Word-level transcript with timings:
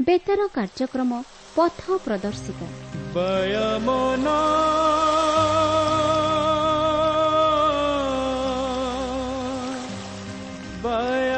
ବେତାର 0.00 0.46
କାର୍ଯ୍ୟକ୍ରମ 0.54 1.22
ପଥ 1.56 1.98
ପ୍ରଦର୍ଶିକା 1.98 2.66
ପ୍ରିୟ 10.82 11.31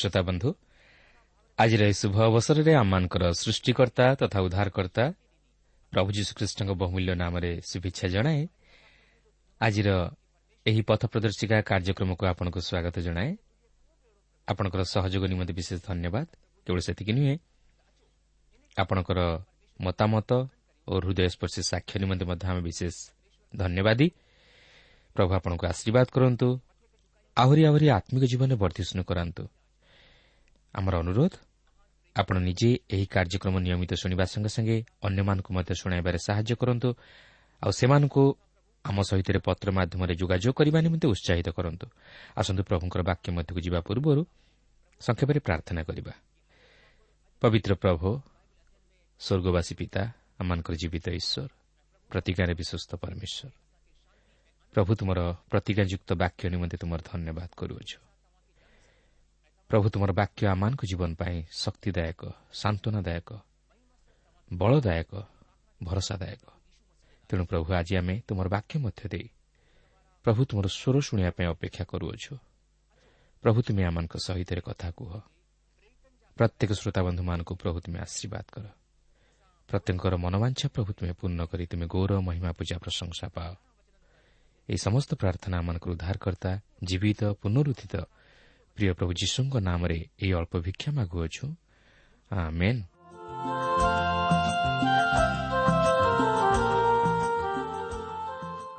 ଶ୍ରୋତା 0.00 0.20
ବନ୍ଧୁ। 0.28 0.48
ଆଜିର 1.58 1.82
ଏହି 1.84 1.96
ଶୁଭ 2.02 2.16
ଅବସରରେ 2.28 2.72
ଆମମାନଙ୍କର 2.74 3.24
ସୃଷ୍ଟିକର୍ତ୍ତା 3.42 4.04
ତଥା 4.20 4.38
ଉଦ୍ଧାରକର୍ତ୍ତା 4.46 5.04
ପ୍ରଭୁ 5.92 6.08
ଯୀଶୁଖ୍ରୀଷ୍ଟଙ୍କ 6.16 6.70
ବହୁମୂଲ୍ୟ 6.82 7.12
ନାମରେ 7.22 7.50
ଶୁଭେଚ୍ଛା 7.70 8.06
ଜଣାଏ 8.14 8.40
ଆଜିର 9.60 9.88
ଏହି 10.66 10.80
ପଥ 10.88 11.02
ପ୍ରଦର୍ଶିକା 11.12 11.56
କାର୍ଯ୍ୟକ୍ରମକୁ 11.70 12.22
ଆପଣଙ୍କୁ 12.32 12.60
ସ୍ୱାଗତ 12.68 12.96
ଜଣାଏ। 13.06 13.30
ଆପଣଙ୍କର 14.48 14.82
ସହଯୋଗ 14.94 15.22
ନିମନ୍ତେ 15.32 15.52
ବିଶେଷ 15.58 15.78
ଧନ୍ୟବାଦ। 15.88 16.26
କେବଳ 16.66 16.80
ସେତିକି 16.86 17.12
ନୁହେଁ 17.18 17.34
ଆପଣଙ୍କର 18.76 19.20
ମତାମତ 19.80 20.30
ଓ 20.88 20.92
ହୃଦୟସ୍ପର୍ଶୀ 21.04 21.60
ସାକ୍ଷ୍ୟ 21.70 21.96
ନିମନ୍ତେ 22.02 22.24
ମଧ୍ୟ 22.30 22.44
ଆମେ 22.50 22.62
ବିଶେଷ 22.68 22.94
ଧନ୍ୟବାଦୀ। 23.54 24.08
ପ୍ରଭୁ 25.16 25.30
ଆପଣଙ୍କୁ 25.38 25.64
ଆଶୀର୍ବାଦ 25.72 26.06
କରନ୍ତୁ 26.14 26.48
ଆହୁରି 27.36 27.62
ଆହୁରି 27.68 27.86
ଆତ୍ମିକ 27.98 28.24
ଜୀବନରେ 28.32 28.56
ବର୍ଦ୍ଧିଷ୍ଣୁ 28.62 29.02
କରାନ୍ତୁ। 29.10 29.42
ଆମର 30.74 30.94
ଅନୁରୋଧ 30.98 31.32
ଆପଣ 32.16 32.36
ନିଜେ 32.38 32.70
ଏହି 32.90 33.06
କାର୍ଯ୍ୟକ୍ରମ 33.06 33.54
ନିୟମିତ 33.58 33.92
ଶୁଣିବା 33.94 34.24
ସଙ୍ଗେ 34.24 34.48
ସଙ୍ଗେ 34.48 34.76
ଅନ୍ୟମାନଙ୍କୁ 35.02 35.50
ମଧ୍ୟ 35.54 35.72
ଶୁଣାଇବାରେ 35.74 36.18
ସାହାଯ୍ୟ 36.18 36.54
କରନ୍ତୁ 36.56 36.88
ଆଉ 37.62 37.70
ସେମାନଙ୍କୁ 37.70 38.22
ଆମ 38.84 39.02
ସହିତ 39.02 39.28
ପତ୍ର 39.44 39.68
ମାଧ୍ୟମରେ 39.70 40.14
ଯୋଗାଯୋଗ 40.14 40.54
କରିବା 40.54 40.78
ନିମନ୍ତେ 40.80 41.06
ଉତ୍ସାହିତ 41.08 41.48
କରନ୍ତୁ। 41.50 41.86
ଆସନ୍ତୁ 42.36 42.62
ପ୍ରଭୁଙ୍କର 42.64 43.00
ବାକ୍ୟ 43.02 43.28
ମଧ୍ୟକୁ 43.32 43.60
ଯିବା 43.60 43.80
ପୂର୍ବରୁ 43.80 44.22
ସଂକ୍ଷେପରେ 45.00 45.40
ପ୍ରାର୍ଥନା 45.40 45.82
କରିବା। 45.82 46.12
ପବିତ୍ର 47.42 47.72
ପ୍ରଭୁ 47.74 48.08
ସ୍ୱର୍ଗବାସୀ 49.20 49.74
ପିତା 49.74 50.02
ଆମମାନଙ୍କର 50.38 50.74
ଜୀବିତ 50.74 51.06
ଈଶ୍ୱର 51.20 51.50
ପ୍ରତିଜ୍ଞାରେ 52.10 52.54
ବିଶ୍ୱସ୍ତ 52.54 52.92
ପରମେଶ୍ୱର। 52.96 53.50
ପ୍ରଭୁ 54.74 54.90
ତୁମର 54.94 55.20
ପ୍ରତିଜ୍ଞାଯୁକ୍ତ 55.50 56.10
ବାକ୍ୟ 56.14 56.42
ନିମନ୍ତେ 56.48 56.76
ତୁମର 56.76 57.00
ଧନ୍ୟବାଦ 57.04 57.50
କରୁଅଛୁ। 57.56 57.98
ପ୍ରଭୁ 59.70 59.86
ତୁମର 59.92 60.10
ବାକ୍ୟ 60.12 60.42
ଆମମାନଙ୍କ 60.48 60.82
ଜୀବନ 60.90 61.10
ପାଇଁ 61.14 61.38
ଶକ୍ତିଦାୟକ 61.54 62.20
ସାନ୍ତ୍ୱନାଦାୟକ 62.52 63.30
ବଳଦାୟକ 64.50 65.12
ଭରସାଦାୟକ 65.80 66.44
ତେଣୁ 67.30 67.44
ପ୍ରଭୁ 67.44 67.66
ଆଜି 67.78 67.94
ଆମେ 68.00 68.14
ତୁମର 68.26 68.46
ବାକ୍ୟ 68.48 68.74
ମଧ୍ୟ 68.80 69.04
ଦେଇ 69.12 69.28
ପ୍ରଭୁ 70.24 70.40
ତୁମର 70.48 70.66
ସ୍ୱର 70.72 70.96
ଶୁଣିବା 71.06 71.30
ପାଇଁ 71.36 71.46
ଅପେକ୍ଷା 71.52 71.84
କରୁଅଛୁ 71.84 72.32
ପ୍ରଭୁ 73.44 73.58
ତୁମେ 73.66 73.82
ଆମମାନଙ୍କ 73.88 74.14
ସହିତ 74.18 74.50
କଥା 74.64 74.88
କୁହ 74.90 75.12
ପ୍ରତ୍ୟେକ 76.36 76.70
ଶ୍ରୋତାବନ୍ଧୁମାନଙ୍କୁ 76.80 77.52
ପ୍ରଭୁ 77.62 77.78
ତୁମେ 77.84 77.98
ଆଶୀର୍ବାଦ 78.06 78.46
କର 78.54 78.66
ପ୍ରତ୍ୟେକଙ୍କର 79.68 80.14
ମନୋବାଞ୍ଛା 80.16 80.66
ପ୍ରଭୁ 80.74 80.90
ତୁମେ 80.96 81.12
ପୂର୍ଣ୍ଣ 81.20 81.40
କରି 81.44 81.64
ତୁମେ 81.70 81.86
ଗୌର 81.92 82.10
ମହିମା 82.26 82.50
ପୂଜା 82.58 82.76
ପ୍ରଶଂସା 82.80 83.26
ପାଅ 83.36 83.50
ଏହି 84.68 84.78
ସମସ୍ତ 84.86 85.10
ପ୍ରାର୍ଥନା 85.20 85.54
ଆମମାନଙ୍କର 85.60 85.90
ଉଦ୍ଧାରକର୍ତ୍ତା 85.92 86.50
ଜୀବିତ 86.88 87.20
ପୁନରୁଦ୍ଧିତ 87.40 87.94
ପ୍ରିୟ 88.78 88.92
ପ୍ରଭୁ 88.94 89.12
ଯୀଶୁଙ୍କ 89.20 89.54
ନାମରେ 89.60 89.98
ଏହି 90.22 90.32
ଅଳ୍ପ 90.38 90.54
ଭିକ୍ଷା 90.62 90.90
ମାଗୁଅଛୁ 90.94 91.44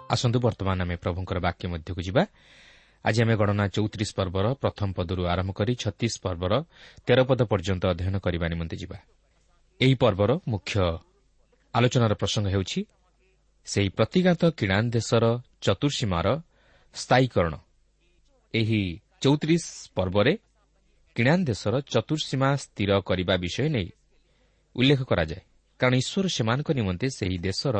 ଆସନ୍ତୁ 0.10 0.38
ବର୍ତ୍ତମାନ 0.40 0.78
ଆମେ 0.86 0.96
ପ୍ରଭୁଙ୍କର 1.04 1.38
ବାକ୍ୟ 1.48 1.66
ମଧ୍ୟକୁ 1.74 2.02
ଯିବା 2.08 2.24
ଆଜି 3.06 3.20
ଆମେ 3.24 3.36
ଗଣନା 3.42 3.66
ଚୌତିରିଶ 3.76 4.12
ପର୍ବର 4.19 4.46
ପ୍ରଥମ 4.63 4.90
ପଦରୁ 4.98 5.22
ଆରମ୍ଭ 5.34 5.51
କରି 5.60 5.74
ଛତିଶ 5.84 6.13
ପର୍ବର 6.24 6.54
ତେର 7.06 7.19
ପଦ 7.30 7.40
ପର୍ଯ୍ୟନ୍ତ 7.51 7.84
ଅଧ୍ୟୟନ 7.94 8.16
କରିବା 8.25 8.46
ନିମନ୍ତେ 8.54 8.75
ଯିବା 8.81 8.98
ଏହି 9.80 9.96
ପର୍ବର 10.04 10.31
ମୁଖ୍ୟ 10.51 10.74
ଆଲୋଚନାର 11.74 12.13
ପ୍ରସଙ୍ଗ 12.22 12.48
ହେଉଛି 12.54 12.80
ସେହି 13.68 13.90
ପ୍ରତିଘାତ 13.98 14.42
କିଣାନ୍ 14.60 14.88
ଦେଶର 14.96 15.24
ଚତୁର୍ସୀମାର 15.66 16.28
ସ୍ଥାୟୀକରଣ 16.96 17.54
ଏହି 18.54 18.81
ଚୌତିରିଶ 19.21 19.66
ପର୍ବରେ 19.95 20.33
କିଣାନ୍ 21.16 21.44
ଦେଶର 21.45 21.74
ଚତୁର୍ସୀମା 21.94 22.50
ସ୍ଥିର 22.56 22.92
କରିବା 23.00 23.36
ବିଷୟ 23.36 23.68
ନେଇ 23.69 23.89
ଉଲ୍ଲେଖ 24.75 25.01
କରାଯାଏ। 25.04 25.42
କାରଣ 25.80 25.94
ଈଶ୍ୱର 26.04 26.25
ସେମାନଙ୍କ 26.27 26.69
ନିମନ୍ତେ 26.80 27.07
ସେହି 27.10 27.38
ଦେଶର 27.48 27.77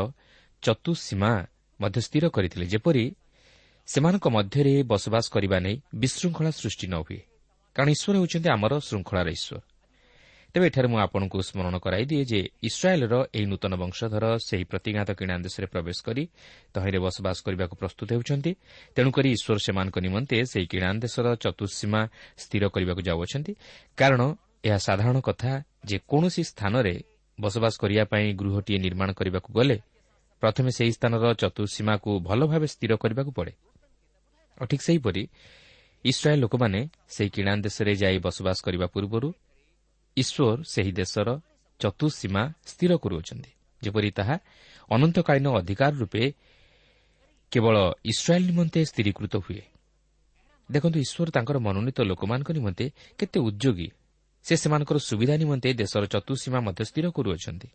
ଚତୁଃସୀମା 0.64 1.32
ମଧ୍ୟ 1.80 2.00
ସ୍ଥିର 2.08 2.26
କରିଥିଲେ। 2.36 2.66
ଯେପରି 2.66 3.06
ସେମାନଙ୍କ 3.88 4.26
ମଧ୍ୟରେ 4.36 4.74
ବସବାସ 4.92 5.26
କରିବା 5.36 5.58
ନେଇ 5.66 5.76
ବିଶୃଙ୍ଖଳା 5.96 6.52
ସୃଷ୍ଟି 6.52 6.88
ନ 6.88 6.96
ହୁଏ। 7.06 7.22
କାରଣ 7.76 7.90
ଈଶ୍ୱର 7.96 8.16
ହେଉଛନ୍ତି 8.20 8.50
ଆମର 8.56 8.74
ଶୃଙ୍ଖଳାର 8.88 9.28
ଈଶ୍ୱର। 9.38 9.58
ତେବେ 10.54 10.66
ଏଠାରେ 10.70 10.88
ମୁଁ 10.90 11.00
ଆପଣଙ୍କୁ 11.06 11.38
ସ୍କରଣ 11.50 11.76
କରାଇଦିଏ 11.86 12.24
ଯେ 12.32 12.40
ଇସ୍ରାଏଲ୍ର 12.70 13.14
ଏହି 13.38 13.46
ନୂତନ 13.52 13.74
ବଂଶଧର 13.84 14.26
ସେହି 14.48 14.66
ପ୍ରତିଘାତ 14.72 15.10
କିଣା 15.20 15.36
ଦେଶରେ 15.46 15.68
ପ୍ରବେଶ 15.74 15.98
କରି 16.08 16.24
ତହିଁରେ 16.74 17.00
ବସବାସ 17.06 17.38
କରିବାକୁ 17.46 17.76
ପ୍ରସ୍ତୁତ 17.82 18.10
ହେଉଛନ୍ତି। 18.16 18.52
ତେଣୁକରି 18.96 19.30
ଈଶ୍ୱର 19.38 19.58
ସେମାନଙ୍କ 19.66 19.98
ନିମନ୍ତେ 20.06 20.38
ସେହି 20.52 20.68
କିଣା 20.74 20.90
ଦେଶର 21.06 21.26
ଚତୁଃସୀମା 21.44 22.02
ସ୍ଥିର 22.44 22.64
କରିବାକୁ 22.74 23.02
ଯାଉଅଛନ୍ତି। 23.10 23.54
କାରଣ 24.00 24.22
ଏହା 24.68 24.80
ସାଧାରଣ 24.88 25.18
କଥା 25.30 25.52
ଯେ 25.90 25.98
କୌଣସି 26.12 26.44
ସ୍ଥାନରେ 26.52 26.96
ବସବାସ 27.38 27.74
କରିବା 27.82 28.04
ପାଇଁ 28.12 28.28
ଗୃହଟିଏ 28.42 28.78
ନିର୍ମାଣ 28.86 29.10
କରିବାକୁ 29.20 29.50
ଗଲେ 29.58 29.78
ପ୍ରଥମେ 30.44 30.70
ସେହି 30.78 30.92
ସ୍ଥାନର 30.98 31.26
ଚତୁଃସୀମାକୁ 31.42 32.10
ଭଲ 32.28 32.40
ଭାବେ 32.52 32.68
ସ୍ଥିର 32.74 32.92
କରିବାକୁ 33.04 33.32
ପଡ଼େ। 33.38 33.54
ଠିକ୍ 34.70 34.84
ସେହିପରି 34.88 35.24
ଇସ୍ରାଏଲ୍ 36.06 36.42
ଲୋକମାନେ 36.44 36.80
ସେହି 37.16 37.30
କିଣା 37.36 37.52
ଦେଶରେ 37.66 37.92
ଯାଇ 38.02 38.18
ବସବାସ 38.26 38.58
କରିବା 38.66 38.88
ପୂର୍ବରୁ 38.94 39.30
ଈଶ୍ୱର 40.18 40.64
ସେହି 40.64 40.92
ଦେଶର 40.92 41.42
ଚତୁଃସୀମା 41.80 42.54
ସ୍ଥିର 42.66 42.92
କରୁଅଛନ୍ତି। 42.98 43.52
ଯେପରି 43.82 44.12
ତାହା 44.12 44.36
ଅନନ୍ତକାଳୀନ 44.90 45.48
ଅଧିକାର 45.60 45.94
ରୂପେ 45.96 46.24
କେବଳ 47.52 47.76
ଇସ୍ରାଏଲ୍ 48.06 48.46
ନିମନ୍ତେ 48.46 48.80
ସ୍ଥିରୀକୃତ 48.86 49.34
ହୁଏ। 49.36 49.62
ଦେଖନ୍ତୁ 50.72 50.98
ଈଶ୍ୱର 51.00 51.30
ତାଙ୍କର 51.32 51.58
ମନୋନୀତ 51.60 51.98
ଲୋକମାନଙ୍କ 52.02 52.50
ନିମନ୍ତେ 52.52 52.86
କେତେ 53.18 53.40
ଉଦ୍ୟୋଗୀ 53.40 53.88
ସେ 54.44 54.54
ସେମାନଙ୍କର 54.56 54.98
ସୁବିଧା 54.98 55.36
ନିମନ୍ତେ 55.38 55.70
ଦେଶର 55.74 56.04
ଚତୁଃସୀମା 56.06 56.60
ମଧ୍ୟ 56.60 56.84
ସ୍ଥିର 56.86 57.06
କରୁଅଛନ୍ତି। 57.10 57.68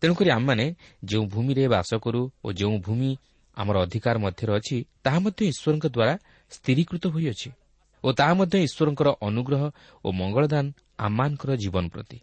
ତେଣୁକରି 0.00 0.30
ଆମମାନେ 0.30 0.66
ଯେଉଁ 1.04 1.24
ଭୂମିରେ 1.26 1.68
ବାସ 1.68 1.90
କରୁ 1.94 2.30
ଓ 2.44 2.52
ଯେଉଁ 2.52 2.78
ଭୂମି 2.78 3.10
ଆମର 3.56 3.76
ଅଧିକାର 3.86 4.16
ମଧ୍ୟରେ 4.18 4.52
ଅଛି 4.58 4.76
ତାହା 5.04 5.18
ମଧ୍ୟ 5.18 5.42
ଈଶ୍ୱରଙ୍କ 5.52 5.86
ଦ୍ୱାରା 5.86 6.14
ସ୍ଥିରୀକୃତ 6.50 7.04
ହୋଇଅଛି। 7.06 7.50
ଓ 8.06 8.08
ତାହା 8.12 8.32
ମଧ୍ୟ 8.34 8.56
ଈଶ୍ୱରଙ୍କର 8.66 9.08
ଅନୁଗ୍ରହ 9.28 9.62
ଓ 10.04 10.08
ମଙ୍ଗଳଦାନ 10.12 10.66
ଆମମାନଙ୍କର 11.06 11.50
ଜୀବନ 11.56 11.84
ପ୍ରତି। 11.88 12.18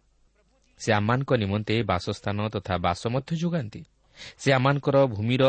ସେ 0.82 0.90
ଆମମାନଙ୍କ 0.94 1.32
ନିମନ୍ତେ 1.34 1.76
ବାସସ୍ଥାନ 1.84 2.38
ତଥା 2.56 2.74
ବାସ 2.86 3.02
ମଧ୍ୟ 3.16 3.32
ଯୋଗାନ୍ତି। 3.44 3.82
ସେ 4.42 4.50
ଆମମାନଙ୍କର 4.54 4.96
ଭୂମିର 5.16 5.44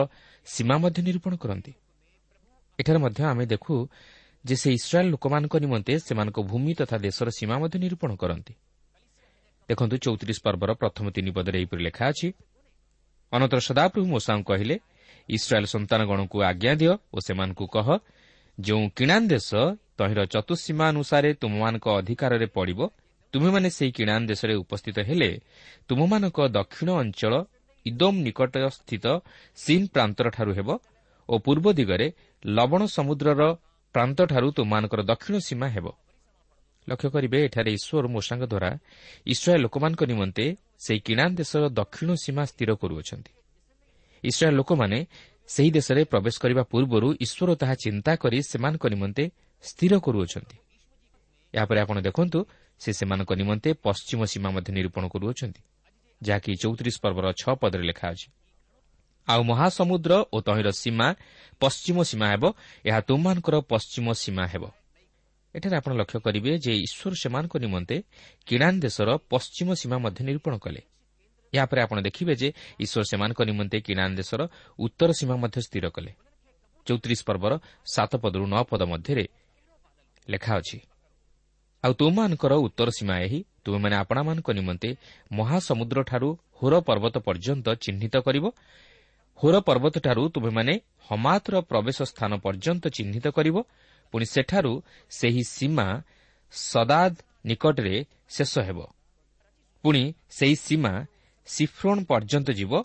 ସୀମା 0.47 0.77
ମଧ୍ୟ 0.79 1.01
ନିରୂପଣ 1.07 1.33
କରନ୍ତି। 1.37 1.73
ଏଠାରେ 2.79 2.99
ମଧ୍ୟ 2.99 3.21
ଆମେ 3.25 3.45
ଦେଖୁ 3.47 3.75
ଯେ 4.45 4.55
ସେ 4.57 4.69
ଇସ୍ରାଏଲ୍ 4.79 5.11
ଲୋକମାନଙ୍କ 5.11 5.55
ନିମନ୍ତେ 5.57 5.93
ସେମାନଙ୍କ 5.99 6.39
ଭୂମି 6.51 6.73
ତଥା 6.75 6.97
ଦେଶର 6.99 7.29
ସୀମା 7.39 7.57
ମଧ୍ୟ 7.63 7.77
ନିରୂପଣ 7.85 8.11
କରନ୍ତି। 8.17 8.55
ଦେଖନ୍ତୁ 9.69 9.97
ଚୌତିରିଶ 9.97 10.39
ପର୍ବର 10.47 10.71
ପ୍ରଥମ 10.75 11.05
ତିନି 11.11 11.31
ପଦରେ 11.37 11.57
ଏହିପରି 11.61 11.83
ଲେଖା 11.89 12.05
ଅଛି 12.13 12.29
ଅନନ୍ତର 13.33 13.61
ସଦାପ୍ରଭୁ 13.69 14.07
ମୋସାଙ୍କୁ 14.15 14.45
କହିଲେ 14.51 14.77
ଇସ୍ରାଏଲ୍ 15.29 15.69
ସନ୍ତାନଗଣକୁ 15.75 16.37
ଆଜ୍ଞା 16.51 16.73
ଦିଅ 16.81 16.93
ଓ 17.15 17.19
ସେମାନଙ୍କୁ 17.27 17.65
କହ 17.75 17.87
ଯେଉଁ 18.59 18.85
କିଣାନ୍ 18.97 19.27
ଦେଶ 19.29 19.51
ତହିଁର 19.99 20.21
ଚତୁଃସୀମା 20.35 20.85
ଅନୁସାରେ 20.93 21.31
ତୁମମାନଙ୍କ 21.43 21.87
ଅଧିକାରରେ 22.01 22.47
ପଡ଼ିବ। 22.57 22.81
ତୁମେମାନେ 23.33 23.69
ସେହି 23.77 23.93
କିଣାନ୍ 23.99 24.29
ଦେଶରେ 24.31 24.55
ଉପସ୍ଥିତ 24.63 24.97
ହେଲେ 25.09 25.31
ତୁମମାନଙ୍କ 25.89 26.39
ଦକ୍ଷିଣ 26.59 26.89
ଅଞ୍ଚଳ 27.03 27.35
ଇଦୋମ୍ 27.87 28.19
ନିକଟସ୍ଥିତ 28.27 29.07
ସିନ୍ 29.59 29.87
ପ୍ରାନ୍ତରଠାରୁ 29.95 30.53
ହେବ 30.59 30.69
ଓ 31.29 31.35
ପୂର୍ବ 31.45 31.67
ଦିଗରେ 31.79 32.07
ଲବଣ 32.45 32.83
ସମୁଦ୍ରର 32.97 33.43
ପ୍ରାନ୍ତଠାରୁ 33.95 34.49
ତୁମମାନଙ୍କର 34.57 35.01
ଦକ୍ଷିଣ 35.11 35.37
ସୀମା 35.47 35.69
ହେବ। 35.75 35.87
ଲକ୍ଷ୍ୟ 36.89 37.09
କରିବେ 37.15 37.39
ଏଠାରେ 37.47 37.71
ଈଶ୍ୱର 37.79 38.07
ମୋଷାଙ୍କ 38.15 38.45
ଦ୍ୱାରା 38.53 38.71
ଇସ୍ରାଏଲ୍ 39.27 39.63
ଲୋକମାନଙ୍କ 39.65 40.03
ନିମନ୍ତେ 40.13 40.47
ସେହି 40.85 41.01
କିଣାନ୍ 41.07 41.37
ଦେଶର 41.41 41.63
ଦକ୍ଷିଣ 41.81 42.11
ସୀମା 42.25 42.43
ସ୍ଥିର 42.51 42.71
କରୁଅଛନ୍ତି। 42.83 43.33
ଇସ୍ରାଏଲ୍ 44.25 44.59
ଲୋକମାନେ 44.61 44.99
ସେହି 45.49 45.71
ଦେଶରେ 45.71 46.01
ପ୍ରବେଶ 46.13 46.35
କରିବା 46.43 46.63
ପୂର୍ବରୁ 46.73 47.09
ଈଶ୍ୱର 47.25 47.51
ତାହା 47.61 47.75
ଚିନ୍ତା 47.85 48.13
କରି 48.23 48.39
ସେମାନଙ୍କ 48.51 48.85
ନିମନ୍ତେ 48.95 49.25
ସ୍ଥିର 49.65 49.93
କରୁଅଛନ୍ତି। 49.99 50.57
ଏହାପରେ 51.55 51.79
ଆପଣ 51.81 51.97
ଦେଖନ୍ତୁ 52.01 52.39
ସେ 52.81 52.91
ସେମାନଙ୍କ 52.93 53.31
ନିମନ୍ତେ 53.33 53.71
ପଶ୍ଚିମ 53.85 54.21
ସୀମା 54.25 54.49
ମଧ୍ୟ 54.51 54.71
ନିରୂପଣ 54.73 55.05
କରୁଅଛନ୍ତି 55.09 55.63
ଯାହାକି 56.23 56.51
ଚୌତିରିଶ 56.63 56.97
ପର୍ବର 57.05 57.27
ଛଅ 57.41 57.55
ପଦରେ 57.55 57.85
ଲେଖା 57.91 58.07
ଅଛି। 58.09 58.29
ଆଉ 59.29 59.41
ମହାସମୁଦ୍ର 59.43 60.13
ଓ 60.35 60.37
ତହିଁର 60.41 60.69
ସୀମା 60.83 61.07
ପଶ୍ଚିମ 61.61 61.97
ସୀମା 62.03 62.27
ହେବ 62.33 62.45
ଏହା 62.85 63.01
ତୁମମାନଙ୍କର 63.09 63.55
ପଶ୍ଚିମ 63.73 64.07
ସୀମା 64.13 64.45
ହେବ। 64.47 64.65
ଏଠାରେ 65.55 65.77
ଆପଣ 65.77 65.93
ଲକ୍ଷ୍ୟ 65.95 66.19
କରିବେ 66.21 66.53
ଯେ 66.59 66.73
ଈଶ୍ୱର 66.87 67.15
ସେମାନଙ୍କ 67.15 67.55
ନିମନ୍ତେ 67.57 67.97
କିଣାନ୍ 68.47 68.79
ଦେଶର 68.81 69.09
ପଶ୍ଚିମ 69.31 69.69
ସୀମା 69.81 69.97
ମଧ୍ୟ 69.99 70.21
ନିରୂପଣ 70.25 70.55
କଲେ। 70.59 70.81
ଏହାପରେ 71.53 71.81
ଆପଣ 71.83 71.97
ଦେଖିବେ 72.01 72.35
ଯେ 72.37 72.49
ଈଶ୍ୱର 72.81 73.03
ସେମାନଙ୍କ 73.11 73.41
ନିମନ୍ତେ 73.43 73.77
କିଣାନ୍ 73.81 74.15
ଦେଶର 74.17 74.41
ଉତ୍ତର 74.79 75.11
ସୀମା 75.13 75.35
ମଧ୍ୟ 75.37 75.59
ସ୍ଥିର 75.67 75.87
କଲେ। 75.89 76.13
ଚୌତିରିଶ 76.87 77.21
ପର୍ବର 77.25 77.53
ସାତ 77.95 78.13
ପଦରୁ 78.17 78.45
ନଅ 78.47 78.63
ପଦ 78.71 78.83
ମଧ୍ୟରେ 78.83 79.25
ଲେଖା 80.31 80.57
ଅଛି। 80.57 80.81
ଆଉ 81.85 81.93
ତୁମମାନଙ୍କର 81.95 82.53
ଉତ୍ତର 82.55 82.91
ସୀମା 82.91 83.19
ଏହି 83.19 83.45
ତୁମେମାନେ 83.65 83.97
ଆପଣମାନଙ୍କ 83.97 84.51
ନିମନ୍ତେ 84.51 84.97
ମହାସମୁଦ୍ରଠାରୁ 85.33 86.39
ହୋର 86.63 86.81
ପର୍ବତ 86.81 87.19
ପର୍ଯ୍ୟନ୍ତ 87.19 87.69
ଚିହ୍ନିତ 87.69 88.17
କରିବ। 88.17 88.45
ହୋର 89.43 89.61
ପର୍ବତଠାରୁ 89.61 90.29
ତୁମେମାନେ 90.29 90.81
ହମାତର 91.11 91.61
ପ୍ରବେଶ 91.61 92.03
ସ୍ଥାନ 92.03 92.37
ପର୍ଯ୍ୟନ୍ତ 92.37 92.87
ଚିହ୍ନିତ 92.87 93.27
କରିବ। 93.29 93.63
ପୁଣି 94.13 94.27
ସେଠାରୁ 94.27 94.83
ସେହି 95.11 95.43
ସୀମା 95.45 96.03
ସଦାଦ 96.53 97.15
ନିକଟରେ 97.47 98.05
ଶେଷ 98.29 98.59
ହେବ। 98.59 98.87
ପୁଣି 99.83 100.13
ସେହି 100.31 100.57
ସୀମା 100.57 101.07
ସିଫ୍ରୋନ୍ 101.47 102.05
ପର୍ଯ୍ୟନ୍ତ 102.05 102.51
ଯିବ 102.51 102.85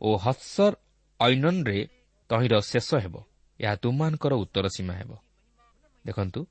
ଓ 0.00 0.16
ହତ୍ସର 0.16 0.72
ଐନରେ 1.20 1.88
ତହିଁର 2.28 2.60
ଶେଷ 2.60 2.94
ହେବ। 2.94 3.22
ଏହା 3.60 3.76
ତୁମମାନଙ୍କର 3.76 4.34
ଉତ୍ତର 4.34 4.68
ସୀମା 4.68 4.94
ହେବ। 4.94 5.16
ଦେଖନ୍ତୁ। 6.06 6.46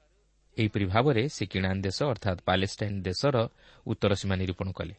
ଏହିପରି 0.58 0.86
ଭାବରେ 0.86 1.24
ସେ 1.28 1.44
କିଣାନ୍ 1.46 1.82
ଦେଶ 1.82 1.98
ଅର୍ଥାତ୍ 2.04 2.40
ପାଲେଷ୍ଟାଇନ୍ 2.48 2.98
ଦେଶର 3.08 3.36
ଉତ୍ତର 3.86 4.12
ସୀମା 4.22 4.36
ନିରୂପଣ 4.36 4.68
କଲେ। 4.72 4.94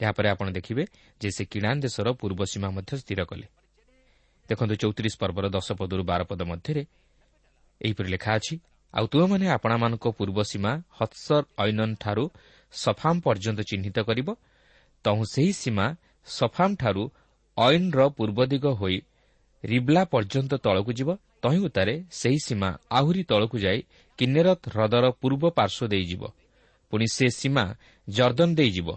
ଏହାପରେ 0.00 0.28
ଆପଣ 0.28 0.46
ଦେଖିବେ 0.50 0.82
ଯେ 1.20 1.28
ସେ 1.30 1.44
କିଣାନ୍ 1.52 1.80
ଦେଶର 1.84 2.06
ପୂର୍ବ 2.20 2.40
ସୀମା 2.52 2.68
ମଧ୍ୟ 2.76 2.92
ସ୍ଥିର 3.02 3.20
କଲେ। 3.30 3.46
ଦେଖନ୍ତୁ 4.48 4.74
ଚୌତିରିଶ 4.82 5.14
ପର୍ବର 5.22 5.46
ଦଶ 5.56 5.68
ପଦରୁ 5.80 6.02
ବାର 6.10 6.20
ପଦ 6.30 6.40
ମଧ୍ୟରେ 6.50 6.82
ଏହିପରି 7.80 8.08
ଲେଖା 8.14 8.30
ଅଛି 8.38 8.54
ଆଉ 8.94 9.04
ତୁମେମାନେ 9.12 9.46
ଆପଣମାନଙ୍କ 9.56 10.04
ପୂର୍ବ 10.18 10.38
ସୀମା 10.50 10.72
ହତ୍ସର 10.98 11.42
ଐନନ୍ଠାରୁ 11.66 12.24
ସଫାମ୍ 12.72 13.20
ପର୍ଯ୍ୟନ୍ତ 13.24 13.60
ଚିହ୍ନିତ 13.70 13.98
କରିବ। 14.08 14.28
ତହୁଁ 15.04 15.24
ସେହି 15.34 15.52
ସୀମା 15.62 15.86
ସଫାମ୍ଠାରୁ 16.26 17.02
ଐନ୍ର 17.56 17.98
ପୂର୍ବ 18.16 18.38
ଦିଗ 18.52 18.64
ହୋଇ 18.80 18.96
ରିବ୍ଲା 19.64 20.02
ପର୍ଯ୍ୟନ୍ତ 20.12 20.52
ତଳକୁ 20.64 20.92
ଯିବ। 20.98 21.08
ତହିଁ 21.42 21.58
ଉତ୍ତାରେ 21.58 21.94
ସେହି 22.10 22.38
ସୀମା 22.44 22.68
ଆହୁରି 22.90 23.22
ତଳକୁ 23.24 23.56
ଯାଇ 23.58 23.80
କିନ୍ନେରତ୍ 24.18 24.64
ହ୍ରଦର 24.68 25.04
ପୂର୍ବ 25.20 25.42
ପାର୍ଶ୍ୱ 25.58 25.88
ଦେଇଯିବ। 25.88 26.22
ପୁଣି 26.92 27.06
ସେ 27.16 27.26
ସୀମା 27.30 27.64
ଜର୍ଦ୍ଦନ 28.08 28.50
ଦେଇଯିବ 28.54 28.88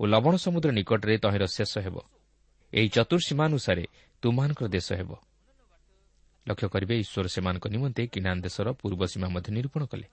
ଓ 0.00 0.02
ଲବଣ 0.06 0.34
ସମୁଦ୍ର 0.36 0.70
ନିକଟରେ 0.78 1.14
ତହିଁର 1.24 1.44
ଶେଷ 1.56 1.72
ହେବ। 1.78 1.96
ଏହି 2.72 2.88
ଚତୁର୍ସୀମା 2.88 3.44
ଅନୁସାରେ 3.44 3.84
ତୁମମାନଙ୍କର 4.22 4.68
ଦେଶ 4.68 4.88
ହେବ। 5.00 5.10
ଲକ୍ଷ୍ୟ 6.46 6.68
କରିବେ 6.68 6.94
ଈଶ୍ୱର 7.04 7.26
ସେମାନଙ୍କ 7.28 7.64
ନିମନ୍ତେ 7.74 8.02
କିନାନ୍ 8.06 8.40
ଦେଶର 8.42 8.66
ପୂର୍ବ 8.80 9.00
ସୀମା 9.12 9.28
ମଧ୍ୟ 9.34 9.48
ନିରୂପଣ 9.56 9.82
କଲେ। 9.92 10.06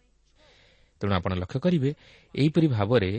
ତେଣୁ 1.02 1.12
ଆପଣ 1.14 1.32
ଲକ୍ଷ୍ୟ 1.42 1.60
କରିବେ 1.60 1.90
ଏହିପରି 2.36 2.68
ଭାବରେ 2.68 3.12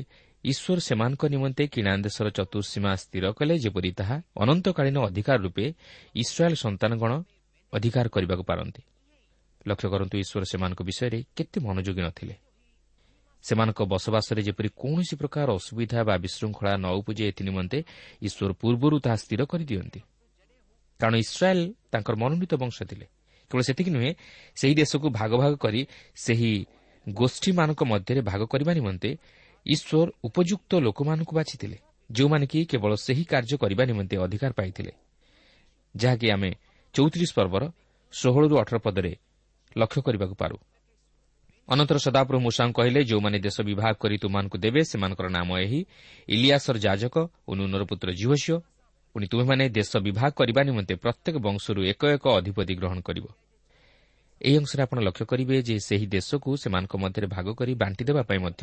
ଈଶ୍ୱର 0.44 0.78
ସେମାନଙ୍କ 0.88 1.23
ନିମନ୍ତେ 1.35 1.64
କିଣାନ୍ 1.66 2.02
ଦେଶର 2.02 2.26
ଚତୁର୍ସୀମା 2.38 2.90
ସ୍ଥିର 3.02 3.25
କଲେ 3.38 3.54
ଯେପରି 3.58 3.90
ତାହା 3.99 4.16
ଅନନ୍ତକାଳୀନ 4.42 4.96
ଅଧିକାର 5.08 5.38
ରୂପେ 5.42 5.66
ଇସ୍ରାଏଲ୍ 6.14 6.56
ସନ୍ତାନଗଣ 6.64 7.12
ଅଧିକାର 7.73 8.06
କରିବାକୁ 8.08 8.44
ପାରନ୍ତି। 8.44 8.82
ଲକ୍ଷ୍ୟ 9.66 9.88
କରନ୍ତୁ 9.92 10.14
ଈଶ୍ୱର 10.18 10.44
ସେମାନଙ୍କ 10.44 10.80
ବିଷୟରେ 10.88 11.18
କେତେ 11.37 11.58
ମନୋଯୋଗୀ 11.61 12.02
ନ 12.02 12.08
ଥିଲେ 12.11 12.35
ସେମାନଙ୍କ 13.44 13.80
ବସବାସରେ 13.87 14.40
ଯେପରି 14.42 14.68
କୌଣସି 14.75 15.14
ପ୍ରକାର 15.16 15.49
ଅସୁବିଧା 15.54 16.00
ବା 16.08 16.14
ବିଶୃଙ୍ଖଳା 16.18 16.73
ନ 16.76 16.87
ଉପୁଜେ 16.99 17.25
ଏଥି 17.30 17.42
ନିମନ୍ତେ 17.44 17.78
ଈଶ୍ୱର 18.23 18.52
ପୂର୍ବରୁ 18.61 18.96
ତାହା 19.04 19.16
ସ୍ଥିର 19.16 19.42
କରିଦିଅନ୍ତି। 19.46 20.00
କାରଣ 21.00 21.14
ଇସ୍ରାଏଲ୍ 21.16 21.64
ତାଙ୍କର 21.92 22.14
ମନୋନୀତ 22.16 22.52
ବଂଶ 22.62 22.76
ଥିଲେ। 22.90 23.06
କେବଳ 23.50 23.62
ସେତିକି 23.62 23.90
ନୁହେଁ 23.90 24.11
ସେହି 24.56 24.75
ଦେଶକୁ 24.75 25.06
ଭାଗ 25.11 25.30
ଭାଗ 25.37 25.52
କରି 25.54 25.80
ସେହି 26.14 26.52
ଗୋଷ୍ଠୀମାନଙ୍କ 27.08 27.80
ମଧ୍ୟରେ 27.85 28.20
ଭାଗ 28.20 28.40
କରିବା 28.52 28.73
ନିମନ୍ତେ 28.75 29.11
ଈଶ୍ୱର 29.66 30.08
ଉପଯୁକ୍ତ 30.25 30.70
ଲୋକମାନଙ୍କୁ 30.87 31.32
ବାଛିଥିଲେ 31.38 31.78
ଯେଉଁମାନେ 32.11 32.46
କି 32.46 32.58
କେବଳ 32.70 32.92
ସେହି 33.06 33.25
କାର୍ଯ୍ୟ 33.25 33.56
କରିବା 33.62 33.82
ନିମନ୍ତେ 33.85 34.14
ଅଧିକାର 34.16 34.52
ପାଇଥିଲେ। 34.52 34.92
ଯାହାକି 35.96 36.26
ଆମେ 36.30 36.50
ଚୌତିରିଶ 36.96 37.30
ପର୍ବର 37.38 37.62
ଷୋହଳରୁ 38.12 38.54
ଅଠର 38.62 38.76
ପଦରେ 38.78 39.12
ଲକ୍ଷ୍ୟ 39.76 40.00
କରିବାକୁ 40.06 40.34
ପାରୁ। 40.42 40.56
ଅନନ୍ତର 41.68 41.98
ସଦାପ୍ରଭୁ 41.98 42.40
ମୂଷାଙ୍କୁ 42.46 42.76
କହିଲେ 42.78 43.00
ଯେଉଁମାନେ 43.10 43.38
ଦେଶ 43.46 43.56
ବିଭାଗ 43.70 43.94
କରି 44.02 44.16
ତୁମମାନଙ୍କୁ 44.22 44.56
ଦେବେ 44.64 44.80
ସେମାନଙ୍କର 44.90 45.26
ନାମ 45.28 45.48
ଏହି 45.64 45.80
ଇଲିଆସର 46.28 46.76
ଯାଜକ 46.78 47.14
ଓ 47.48 47.50
ନୁନର 47.58 47.82
ପୁତ୍ର 47.90 48.08
ଜିହସିଓ 48.20 48.56
ପୁଣି 49.14 49.26
ତୁମେମାନେ 49.32 49.64
ଦେଶ 49.68 49.90
ବିଭାଗ 50.06 50.30
କରିବା 50.38 50.60
ନିମନ୍ତେ 50.68 50.94
ପ୍ରତ୍ୟେକ 51.02 51.36
ବଂଶରୁ 51.46 51.80
ଏକ 51.92 52.02
ଏକ 52.16 52.24
ଅଧିପତି 52.38 52.72
ଗ୍ରହଣ 52.80 52.98
କରିବ। 53.08 53.26
ଏହି 54.40 54.56
ଅଂଶରେ 54.60 54.80
ଆପଣ 54.82 54.98
ଲକ୍ଷ୍ୟ 55.00 55.24
କରିବେ 55.32 55.56
ଯେ 55.68 55.76
ସେହି 55.88 56.06
ଦେଶକୁ 56.06 56.50
ସେମାନଙ୍କ 56.62 56.92
ମଧ୍ୟରେ 57.02 57.26
ଭାଗ 57.26 57.46
କରି 57.58 57.72
ବାଣ୍ଟି 57.82 58.02
ଦେବା 58.08 58.22
ପାଇଁ 58.28 58.40
ମଧ୍ୟ 58.44 58.62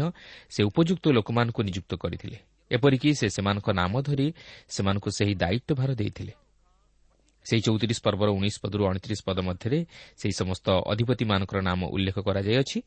ସେ 0.53 0.61
ଉପଯୁକ୍ତ 0.69 1.05
ଲୋକମାନଙ୍କୁ 1.17 1.61
ନିଯୁକ୍ତ 1.67 1.91
କରିଥିଲେ। 2.03 2.37
ଏପରିକି 2.71 3.09
ସେ 3.19 3.27
ସେମାନଙ୍କ 3.35 3.67
ନାମ 3.81 3.93
ଧରି 4.07 4.27
ସେମାନଙ୍କୁ 4.69 5.09
ସେହି 5.17 5.33
ଦାୟିତ୍ୱଭାର 5.35 5.91
ଦେଇଥିଲେ। 6.01 6.33
ସେହି 7.45 7.61
ଚଉତିରିଶ 7.61 7.99
ପର୍ବର 8.05 8.29
ଉଣେଇଶ 8.29 8.55
ପଦରୁ 8.63 8.81
ଅଣତିରିଶ 8.89 9.21
ପଦ 9.27 9.37
ମଧ୍ୟରେ 9.39 9.79
ସେହି 10.17 10.33
ସମସ୍ତ 10.33 10.67
ଅଧିପତିମାନଙ୍କର 10.91 11.59
ନାମ 11.61 11.79
ଉଲ୍ଲେଖ 11.95 12.17
କରାଯାଇଅଛି। 12.19 12.79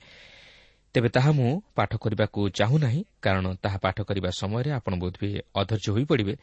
ତେବେ 0.95 1.09
ତାହା 1.09 1.31
ମୁଁ 1.33 1.51
ପାଠ 1.75 1.93
କରିବାକୁ 1.97 2.41
ଚାହୁଁନାହିଁ 2.59 3.01
କାରଣ 3.23 3.45
ତାହା 3.63 3.79
ପାଠ 3.79 3.97
କରିବା 4.09 4.31
ସମୟରେ 4.31 4.71
ଆପଣ 4.71 4.93
ବୋଧହୁଏ 5.03 5.41
ଅଧୈର୍ଯ୍ୟ 5.55 5.91
ହୋଇପଡ଼ିବେ 5.93 6.35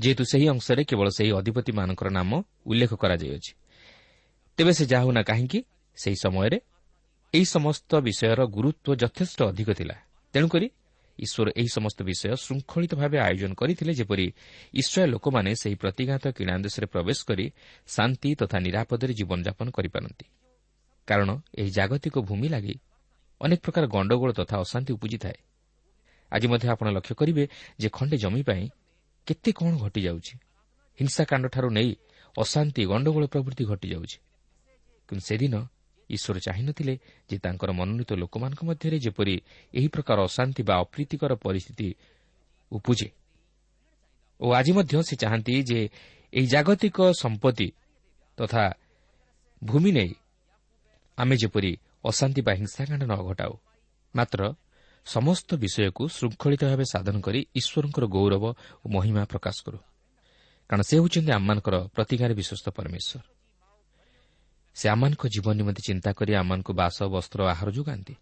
ଯେହେତୁ 0.00 0.22
ସେହି 0.24 0.46
ଅଂଶରେ 0.48 0.82
କେବଳ 0.84 1.08
ସେହି 1.16 1.30
ଅଧିପତିମାନଙ୍କର 1.40 2.08
ନାମ 2.10 2.30
ଉଲ୍ଲେଖ 2.66 2.92
କରାଯାଇଅଛି। 2.94 3.52
ତେବେ 4.58 4.72
ସେ 4.72 4.84
ଯାହା 4.86 5.02
ହେଉନା 5.04 5.22
କାହିଁକି 5.22 5.58
ସେହି 5.96 6.16
ସମୟରେ 6.24 6.58
ଏହି 7.34 7.44
ସମସ୍ତ 7.44 7.90
ବିଷୟର 7.96 8.40
ଗୁରୁତ୍ୱ 8.46 8.96
ଯଥେଷ୍ଟ 9.02 9.38
ଅଧିକ 9.42 9.68
ଥିଲା। 9.72 9.96
ତେଣୁକରି 10.34 10.66
ଈଶ୍ୱର 11.18 11.52
ଏହି 11.56 11.68
ସମସ୍ତ 11.68 12.02
ବିଷୟ 12.02 12.34
ଶୃଙ୍ଖଳିତ 12.36 12.94
ଭାବେ 12.94 13.18
ଆୟୋଜନ 13.18 13.54
କରିଥିଲେ 13.54 13.92
ଯେପରି 13.94 14.32
ଇସ୍ରାଏଲ୍ 14.74 15.10
ଲୋକମାନେ 15.10 15.54
ସେହି 15.54 15.74
ପ୍ରତିଘାତ 15.74 16.24
କିଣା 16.32 16.58
ଦେଶରେ 16.58 16.86
ପ୍ରବେଶ 16.86 17.18
କରି 17.26 17.52
ଶାନ୍ତି 17.86 18.34
ତଥା 18.34 18.58
ନିରାପଦରେ 18.58 19.14
ଜୀବନଯାପନ 19.14 19.70
କରିପାରନ୍ତି। 19.70 20.24
କାରଣ 21.06 21.38
ଏହି 21.54 21.70
ଜାଗତିକ 21.70 22.18
ଭୂମି 22.18 22.48
ଲାଗି 22.48 22.80
ଅନେକ 23.40 23.60
ପ୍ରକାର 23.60 23.86
ଗଣ୍ଡଗୋଳ 23.86 24.32
ତଥା 24.32 24.56
ଅଶାନ୍ତି 24.58 24.92
ଉପୁଜିଥାଏ। 24.92 25.38
ଆଜି 26.32 26.46
ମଧ୍ୟ 26.48 26.68
ଆପଣ 26.68 26.88
ଲକ୍ଷ୍ୟ 26.88 27.14
କରିବେ 27.14 27.48
ଯେ 27.78 27.88
ଖଣ୍ଡେ 27.92 28.16
ଜମି 28.16 28.42
ପାଇଁ 28.42 28.68
କେତେ 29.26 29.52
କ'ଣ 29.52 29.78
ଘଟିଯାଉଛି। 29.78 30.34
ହିଂସାକାଣ୍ଡଠାରୁ 31.00 31.70
ନେଇ 31.70 31.96
ଅଶାନ୍ତି 32.38 32.86
ଗଣ୍ଡଗୋଳ 32.86 33.26
ପ୍ରଭୃତି 33.26 33.64
ଘଟିଯାଉଛି। 33.64 34.18
କିନ୍ତୁ 35.08 35.24
ସେଦିନ 35.26 35.54
ଈଶ୍ୱର 36.12 36.36
ଚାହିଁନଥିଲେ 36.38 36.94
ଯେ 37.30 37.36
ତାଙ୍କର 37.38 37.70
ମନୋନୀତ 37.72 38.10
ଲୋକମାନଙ୍କ 38.12 38.60
ମଧ୍ୟରେ 38.64 38.96
ଯେପରି 39.04 39.34
ଏହି 39.74 39.88
ପ୍ରକାର 39.88 40.18
ଅଶାନ୍ତି 40.28 40.62
ବା 40.62 40.74
ଅପ୍ରୀତିକର 40.84 41.32
ପରିସ୍ଥିତି 41.44 41.88
ଉପୁଜେ। 42.72 43.08
ଓ 44.40 44.46
ଆଜି 44.52 44.72
ମଧ୍ୟ 44.72 44.94
ସେ 45.08 45.14
ଚାହାନ୍ତି 45.16 45.52
ଯେ 45.62 45.80
ଏହି 46.32 46.46
ଜାଗତିକ 46.46 46.98
ସମ୍ପତ୍ତି 47.22 47.68
ତଥା 48.38 48.64
ଭୂମି 49.62 49.90
ନେଇ 49.92 50.12
ଆମେ 51.18 51.34
ଯେପରି 51.36 51.72
ଅଶାନ୍ତି 52.04 52.40
ବା 52.42 52.52
ହିଂସାକାଣ୍ଡ 52.52 53.02
ନ 53.02 53.14
ଘଟାଉ। 53.28 53.54
ମାତ୍ର 54.14 54.40
ସମସ୍ତ 55.06 55.48
ବିଷୟକୁ 55.54 56.02
ଶୃଙ୍ଖଳିତ 56.08 56.62
ଭାବେ 56.64 56.84
ସାଧନ 56.92 57.16
କରି 57.20 57.40
ଈଶ୍ୱରଙ୍କର 57.54 58.04
ଗୌରବ 58.06 58.44
ଓ 58.82 58.86
ମହିମା 58.94 59.22
ପ୍ରକାଶ 59.24 59.56
କରୁ। 59.66 59.78
କାରଣ 60.70 60.82
ସେ 60.88 60.94
ହେଉଛନ୍ତି 60.96 61.32
ଆମମାନଙ୍କର 61.32 61.76
ପ୍ରତିକାରୀ 61.96 62.34
ବିଶ୍ୱସ୍ତ 62.34 62.66
ପରମେଶ୍ୱର। 62.76 63.20
ସେ 64.74 64.88
ଆମମାନଙ୍କ 64.88 65.26
ଜୀବନ 65.26 65.52
ନିମନ୍ତେ 65.52 65.82
ଚିନ୍ତା 65.86 66.12
କରି 66.12 66.32
ଆମମାନଙ୍କୁ 66.34 66.72
ବାସ 66.72 67.02
ବସ୍ତ୍ର 67.02 67.40
ଆହାର 67.48 67.68
ଯୋଗାନ୍ତି। 67.70 68.14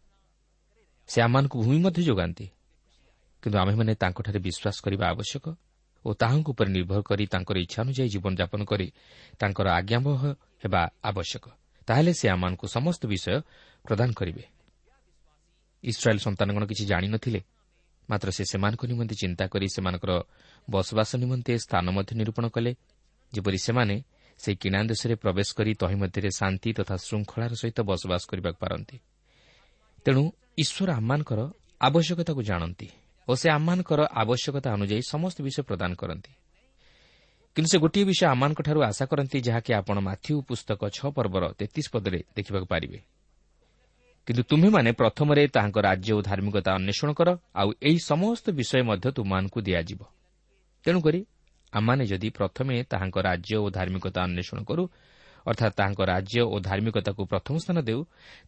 ସେ 1.09 1.19
ଆମମାନଙ୍କୁ 1.23 1.57
ଭୂମି 1.63 1.79
ମଧ୍ୟ 1.79 2.03
ଯୋଗାନ୍ତି। 2.03 2.47
କିନ୍ତୁ 3.43 3.57
ଆମ୍ଭେମାନେ 3.59 3.93
ତାଙ୍କଠାରେ 3.95 4.39
ବିଶ୍ୱାସ 4.39 4.77
କରିବା 4.85 5.05
ଆବଶ୍ୟକ 5.09 5.45
ଓ 6.05 6.09
ତାହାଙ୍କ 6.15 6.47
ଉପରେ 6.51 6.71
ନିର୍ଭର 6.71 7.01
କରି 7.03 7.25
ତାଙ୍କର 7.27 7.57
ଇଚ୍ଛା 7.59 7.79
ଅନୁଯାୟୀ 7.83 8.09
ଜୀବନଯାପନ 8.09 8.61
କରି 8.65 8.87
ତାଙ୍କର 9.39 9.67
ଆଜ୍ଞାବହ 9.69 10.21
ହେବା 10.65 10.83
ଆବଶ୍ୟକ। 11.05 11.45
ତାହେଲେ 11.87 12.13
ସେ 12.15 12.27
ଆମମାନଙ୍କୁ 12.29 12.67
ସମସ୍ତ 12.69 13.03
ବିଷୟ 13.07 13.41
ପ୍ରଦାନ 13.85 14.09
କରିବେ। 14.13 14.45
ଇସ୍ରାଏଲ୍ 15.85 16.21
ସନ୍ତାନଗଣ 16.21 16.63
କିଛି 16.67 16.85
ଜାଣିନଥିଲେ 16.87 17.41
ମାତ୍ର 18.11 18.29
ସେ 18.31 18.45
ସେମାନଙ୍କ 18.45 18.83
ନିମନ୍ତେ 18.87 19.15
ଚିନ୍ତା 19.15 19.45
କରି 19.47 19.67
ସେମାନଙ୍କର 19.75 20.13
ବସବାସ 20.71 21.11
ନିମନ୍ତେ 21.17 21.53
ସ୍ଥାନ 21.59 21.85
ମଧ୍ୟ 21.91 22.13
ନିରୂପଣ 22.21 22.45
କଲେ। 22.49 22.73
ଯେପରି 23.33 23.59
ସେମାନେ 23.59 23.97
ସେହି 24.43 24.57
କିଣା 24.57 24.81
ଦେଶରେ 24.83 25.15
ପ୍ରବେଶ 25.15 25.49
କରି 25.57 25.73
ତହିଁ 25.75 25.97
ମଧ୍ୟରେ 26.03 26.31
ଶାନ୍ତି 26.31 26.71
ତଥା 26.73 26.97
ଶୃଙ୍ଖଳାର 26.97 27.53
ସହିତ 27.61 27.79
ବସବାସ 27.81 28.23
କରିବାକୁ 28.31 28.59
ପାରନ୍ତି। 28.65 28.97
ତେଣୁ 30.07 30.23
ଈଶ୍ୱର 30.59 30.89
ଆମମାନଙ୍କର 30.93 31.41
ଆବଶ୍ୟକତାକୁ 31.81 32.41
ଜାଣନ୍ତି 32.43 32.89
ଓ 33.29 33.33
ସେ 33.35 33.49
ଆମମାନଙ୍କର 33.51 34.01
ଆବଶ୍ୟକତା 34.23 34.69
ଅନୁଯାୟୀ 34.73 35.03
ସମସ୍ତ 35.09 35.39
ବିଷୟ 35.43 35.63
ପ୍ରଦାନ 35.63 35.91
କରନ୍ତି। 35.95 36.33
କିନ୍ତୁ 37.57 37.69
ସେ 37.73 37.79
ଗୋଟିଏ 37.79 38.05
ବିଷୟ 38.05 38.25
ଆମମାନଙ୍କଠାରୁ 38.27 38.81
ଆଶା 38.83 39.05
କରନ୍ତି 39.07 39.39
ଯାହାକି 39.41 39.71
ଆପଣ 39.75 39.97
ମାଥ୍ୟୁ 40.01 40.35
ପୁସ୍ତକ 40.49 40.81
ଛଅ 40.97 41.09
ପର୍ବର 41.11 41.45
ତେତିଶ 41.59 41.87
ପଦରେ 41.93 42.21
ଦେଖିବାକୁ 42.37 42.67
ପାରିବେ। 42.67 42.99
କିନ୍ତୁ 44.27 44.43
ତୁମ୍ଭେମାନେ 44.43 44.91
ପ୍ରଥମରେ 44.93 45.43
ତାହାଙ୍କ 45.49 45.79
ରାଜ୍ୟ 45.79 46.13
ଓ 46.13 46.21
ଧାର୍ମିକତା 46.23 46.71
ଅନ୍ୱେଷଣ 46.75 47.11
କର 47.13 47.29
ଆଉ 47.55 47.69
ଏହି 47.83 47.99
ସମସ୍ତ 48.05 48.47
ବିଷୟ 48.51 48.83
ମଧ୍ୟ 48.83 49.07
ତୁମମାନଙ୍କୁ 49.11 49.59
ଦିଆଯିବ। 49.61 50.01
ତେଣୁକରି 50.85 51.21
ଆମମାନେ 51.73 52.05
ଯଦି 52.07 52.29
ପ୍ରଥମେ 52.31 52.75
ତାହାଙ୍କ 52.83 53.17
ରାଜ୍ୟ 53.19 53.55
ଓ 53.57 53.67
ଧାର୍ମିକତା 53.71 54.21
ଅନ୍ୱେଷଣ 54.23 54.59
କରୁ 54.65 54.85
ଅର୍ଥାତ୍ 55.47 55.75
ତାହାଙ୍କ 55.77 56.01
ରାଜ୍ୟ 56.13 56.41
ଓ 56.41 56.57
ଧାର୍ମିକତାକୁ 56.61 57.23
ପ୍ରଥମ 57.27 57.55
ସ୍ଥାନ 57.59 57.79
ଦେଉ 57.81 58.01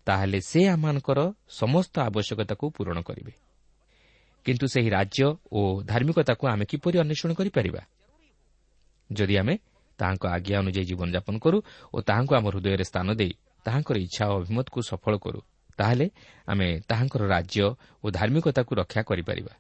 ତାହେଲେ 0.05 0.39
ସେ 0.41 0.61
ଆମମାନଙ୍କର 0.69 1.19
ସମସ୍ତ 1.49 1.95
ଆବଶ୍ୟକତାକୁ 2.01 2.65
ପୂରଣ 2.71 2.99
କରିବେ। 3.01 3.33
କିନ୍ତୁ 4.47 4.67
ସେହି 4.67 4.91
ରାଜ୍ୟ 4.91 5.25
ଓ 5.53 5.61
ଧାର୍ମିକତାକୁ 5.87 6.45
ଆମେ 6.47 6.65
କିପରି 6.65 6.97
ଅନ୍ୱେଷଣ 6.99 7.31
କରିପାରିବା? 7.33 7.83
ଯଦି 9.13 9.35
ଆମେ 9.37 9.55
ତାହାଙ୍କ 9.99 10.25
ଆଜ୍ଞା 10.27 10.57
ଅନୁଯାୟୀ 10.59 10.85
ଜୀବନଯାପନ 10.85 11.35
କରୁ 11.39 11.59
ଓ 11.95 11.99
ତାହାଙ୍କୁ 12.01 12.33
ଆମ 12.35 12.47
ହୃଦୟରେ 12.49 12.85
ସ୍ଥାନ 12.85 13.09
ଦେଇ 13.15 13.33
ତାହାଙ୍କର 13.67 13.97
ଇଚ୍ଛା 13.97 14.25
ଓ 14.29 14.35
ଅଭିମତକୁ 14.41 14.79
ସଫଳ 14.83 15.15
କରୁ 15.25 15.41
ତାହେଲେ 15.79 16.07
ଆମେ 16.47 16.69
ତାହାଙ୍କର 16.89 17.23
ରାଜ୍ୟ 17.29 17.61
ଓ 18.05 18.07
ଧାର୍ମିକତାକୁ 18.11 18.73
ରକ୍ଷା 18.75 19.03
କରିପାରିବା। 19.03 19.53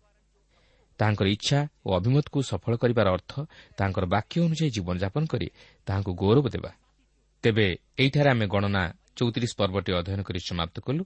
ତାହାଙ୍କର 1.03 1.27
ଇଚ୍ଛା 1.37 1.59
ଓ 1.87 1.89
ଅଭିମତକୁ 1.99 2.39
ସଫଳ 2.51 2.73
କରିବାର 2.83 3.07
ଅର୍ଥ 3.17 3.33
ତାହାଙ୍କର 3.79 4.05
ବାକ୍ୟ 4.15 4.35
ଅନୁଯାୟୀ 4.47 4.71
ଜୀବନଯାପନ 4.77 5.23
କରି 5.33 5.49
ତାହାଙ୍କୁ 5.87 6.13
ଗୌରବ 6.23 6.47
ଦେବା। 6.55 6.71
ତେବେ 7.45 7.67
ଏହିଠାରେ 7.99 8.29
ଆମେ 8.35 8.47
ଗଣନା 8.55 8.83
ଚଉତିରିଶ 9.19 9.53
ପର୍ବଟି 9.61 9.91
ଅଧ୍ୟୟନ 9.99 10.21
କରି 10.29 10.41
ସମାପ୍ତ 10.49 10.77
କଲୁ 10.87 11.03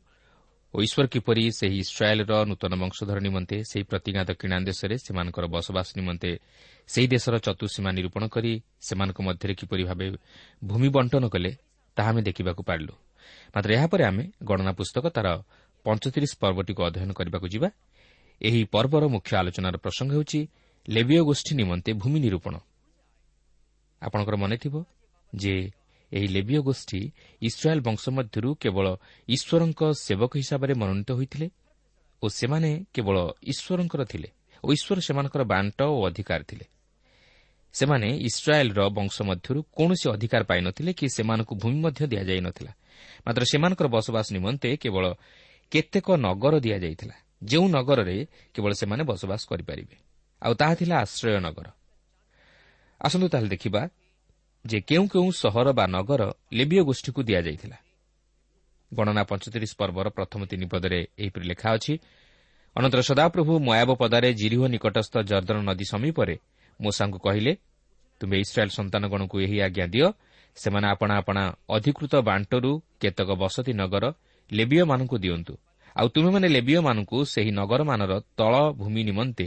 ଓ 0.74 0.76
ଈଶ୍ୱର 0.84 1.06
କିପରି 1.08 1.42
ସେହି 1.58 1.76
ଇସ୍ରାଏଲ୍ର 1.84 2.32
ନୂତନ 2.50 2.72
ବଂଶଧର 2.82 3.18
ନିମନ୍ତେ 3.26 3.56
ସେହି 3.70 3.84
ପ୍ରତିଜ୍ଞାତ 3.90 4.30
କିଣା 4.40 4.56
ଦେଶରେ 4.68 4.94
ସେମାନଙ୍କର 5.06 5.44
ବସବାସ 5.54 5.88
ନିମନ୍ତେ 5.98 6.30
ସେହି 6.88 7.06
ଦେଶର 7.14 7.34
ଚତୁଃସୀମା 7.46 7.90
ନିରୂପଣ 7.96 8.22
କରି 8.34 8.52
ସେମାନଙ୍କ 8.86 9.18
ମଧ୍ୟରେ 9.28 9.52
କିପରି 9.60 9.82
ଭାବେ 9.88 10.06
ଭୂମି 10.62 10.88
ବଣ୍ଟନ 10.96 11.24
କଲେ 11.34 11.50
ତାହା 11.96 12.10
ଆମେ 12.12 12.20
ଦେଖିବାକୁ 12.28 12.62
ପାରିଲୁ 12.68 12.94
ମାତ୍ର 13.54 13.70
ଏହାପରେ 13.78 14.02
ଆମେ 14.10 14.24
ଗଣନା 14.48 14.72
ପୁସ୍ତକ 14.78 15.04
ତା'ର 15.16 15.28
ପଞ୍ଚତିରିଶ 15.84 16.32
ପର୍ବଟିକୁ 16.42 16.80
ଅଧ୍ୟୟନ 16.88 17.10
କରିବାକୁ 17.18 17.46
ଯିବା 17.54 17.68
ଏହି 18.40 18.60
ପର୍ବର 18.64 19.04
ମୁଖ୍ୟ 19.08 19.32
ଆଲୋଚନାର 19.36 19.76
ପ୍ରସଙ୍ଗ 19.76 20.10
ହେଉଛି 20.14 20.40
ଲେବିୟ 20.88 21.20
ଗୋଷ୍ଠୀ 21.28 21.52
ନିମନ୍ତେ 21.54 21.90
ଭୂମି 21.92 22.18
ନିରୂପଣ। 22.20 22.54
ଆପଣଙ୍କର 24.02 24.36
ମନେଥିବ 24.36 24.74
ଯେ 25.32 25.54
ଏହି 26.12 26.28
ଲେବିୟ 26.28 26.58
ଗୋଷ୍ଠୀ 26.62 27.00
ଇସ୍ରାଏଲ୍ 27.42 27.80
ବଂଶ 27.80 28.02
ମଧ୍ୟରୁ 28.08 28.50
କେବଳ 28.62 28.86
ଈଶ୍ୱରଙ୍କ 29.28 29.80
ସେବକ 30.06 30.32
ହିସାବରେ 30.36 30.72
ମନୋନୀତ 30.74 31.10
ହୋଇଥିଲେ 31.12 31.48
ଓ 32.22 32.26
ସେମାନେ 32.28 32.70
କେବଳ 32.94 33.16
ଈଶ୍ୱରଙ୍କର 33.42 34.02
ଥିଲେ 34.04 34.28
ଓ 34.64 34.66
ଈଶ୍ୱର 34.72 34.98
ସେମାନଙ୍କର 35.06 35.42
ବାଣ୍ଟ 35.52 35.78
ଓ 35.82 35.96
ଅଧିକାର 36.08 36.40
ଥିଲେ। 36.42 36.66
ସେମାନେ 37.74 38.08
ଇସ୍ରାଏଲ୍ର 38.28 38.80
ବଂଶ 38.88 39.16
ମଧ୍ୟରୁ 39.22 39.60
କୌଣସି 39.76 40.06
ଅଧିକାର 40.14 40.42
ପାଇନଥିଲେ 40.50 40.90
କି 40.98 41.06
ସେମାନଙ୍କୁ 41.16 41.52
ଭୂମି 41.62 41.78
ମଧ୍ୟ 41.84 42.02
ଦିଆଯାଇ 42.12 42.40
ନ 42.40 42.48
ଥିଲା 42.56 42.72
ମାତ୍ର 43.26 43.42
ସେମାନଙ୍କର 43.52 43.86
ବସବାସ 43.96 44.26
ନିମନ୍ତେ 44.36 44.68
କେବଳ 44.82 45.04
କେତେକ 45.72 46.06
ନଗର 46.16 46.54
ଦିଆଯାଇଥିଲା। 46.60 47.16
ଯେଉଁ 47.42 47.66
ନଗରରେ 47.68 48.16
କେବଳ 48.54 48.72
ସେମାନେ 48.80 49.02
ବସବାସ 49.10 49.42
କରିପାରିବେ 49.50 49.96
ଆଉ 50.42 50.52
ତାହା 50.60 50.74
ଥିଲା 50.74 50.96
ଆଶ୍ରୟ 51.04 51.38
ନଗର। 51.46 51.66
ଆସନ୍ତୁ 53.00 53.26
ତାହେଲେ 53.28 53.48
ଦେଖିବା 53.48 53.82
ଯେ 54.64 54.78
କେଉଁ 54.88 55.06
କେଉଁ 55.12 55.28
ସହର 55.42 55.66
ବା 55.78 55.84
ନଗର 55.86 56.22
ଲେବିୟ 56.52 56.80
ଗୋଷ୍ଠୀକୁ 56.88 57.20
ଦିଆଯାଇଥିଲା। 57.28 57.78
ଗଣନା 58.92 59.22
ପଞ୍ଚତିରିଶ 59.30 59.72
ପର୍ବର 59.80 60.06
ପ୍ରଥମ 60.16 60.40
ତିନି 60.50 60.66
ପଦରେ 60.72 61.00
ଏହିପରି 61.18 61.44
ଲେଖା 61.50 61.68
ଅଛି 61.76 61.94
ଅନନ୍ତର 62.76 63.00
ସଦାପ୍ରଭୁ 63.00 63.52
ମୟାବ 63.68 63.90
ପଦାରେ 64.02 64.28
ଜିରିହ 64.40 64.62
ନିକଟସ୍ଥ 64.74 65.14
ଜର୍ଦ୍ଦନ 65.30 65.58
ନଦୀ 65.68 65.86
ସମୀପରେ 65.92 66.36
ମୋସାଙ୍କୁ 66.80 67.18
କହିଲେ 67.26 67.52
ତୁମେ 68.20 68.36
ଇସ୍ରାଏଲ୍ 68.44 68.72
ସନ୍ତାନଗଣକୁ 68.78 69.36
ଏହି 69.44 69.56
ଆଜ୍ଞା 69.66 69.86
ଦିଅ। 69.94 70.08
ସେମାନେ 70.56 70.86
ଆପଣା 70.88 71.14
ଆପଣା 71.20 71.42
ଅଧିକୃତ 71.68 72.14
ବାଣ୍ଟରୁ 72.28 72.70
କେତେକ 73.00 73.30
ବସତି 73.42 73.72
ନଗର 73.80 74.04
ଲେବିୟମାନଙ୍କୁ 74.50 75.16
ଦିଅନ୍ତୁ। 75.24 75.54
ଆଉ 75.96 76.06
ତୁମେମାନେ 76.08 76.48
ଲେବିୟମାନଙ୍କୁ 76.48 77.18
ସେହି 77.24 77.50
ନଗରମାନର 77.50 78.12
ତଳ 78.38 78.54
ଭୂମି 78.80 79.02
ନିମନ୍ତେ 79.08 79.46